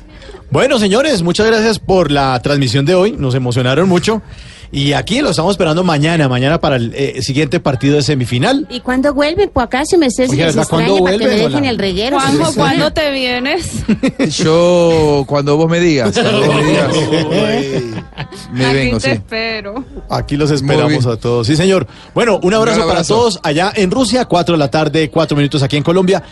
Bueno, 0.50 0.80
señores, 0.80 1.22
muchas 1.22 1.46
gracias 1.46 1.78
por 1.80 2.10
la 2.12 2.40
transmisión 2.42 2.86
de 2.86 2.96
hoy. 2.96 3.12
Nos 3.18 3.36
emocionaron 3.36 3.88
mucho. 3.88 4.22
Y 4.72 4.94
aquí 4.94 5.22
lo 5.22 5.30
estamos 5.30 5.52
esperando 5.52 5.84
mañana, 5.84 6.28
mañana 6.28 6.60
para 6.60 6.76
el 6.76 6.94
eh, 6.94 7.22
siguiente 7.22 7.60
partido 7.60 7.96
de 7.96 8.02
semifinal. 8.02 8.68
¿Y 8.70 8.82
cuándo 8.82 9.14
vuelven? 9.14 9.50
Pues 9.54 9.66
acá 9.66 9.86
se 9.86 9.98
me 9.98 10.08
¿verdad? 10.08 10.68
¿Cuándo 10.70 10.98
extraña 10.98 11.04
para 11.04 11.18
que 11.18 11.24
me 11.24 11.30
vuelven? 11.30 11.38
dejen 11.38 11.58
Hola. 11.58 11.70
el 11.70 11.78
reguero. 11.78 12.20
Juanjo. 12.20 12.54
¿cuándo 12.54 12.94
te 12.94 13.12
vienes? 13.12 13.84
Yo, 14.38 15.24
cuando 15.28 15.58
vos 15.58 15.70
me 15.70 15.80
digas, 15.80 16.12
cuando 16.14 16.46
vos 16.46 16.56
me 16.56 16.64
digas, 16.64 16.96
me 18.52 18.66
Aquí 18.66 18.76
vengo, 18.76 18.98
te 19.00 19.06
sí. 19.06 19.12
espero. 19.12 19.86
Aquí 20.10 20.38
los 20.38 20.52
esperamos 20.52 21.06
a 21.06 21.18
todos. 21.18 21.48
Sí, 21.48 21.56
señor. 21.56 21.88
Bueno, 22.14 22.40
un 22.44 22.54
abrazo, 22.54 22.82
Un 22.82 22.88
para 22.88 23.04
todos 23.04 23.40
allá 23.44 23.72
en 23.76 23.92
Rusia, 23.92 24.26
4 24.26 24.56
de 24.56 24.60
la 24.60 24.70
tarde, 24.70 25.10
4 25.10 25.38
minutos 25.38 25.64
aquí 25.64 25.78
en 25.78 25.84
Colombia. 25.84 26.24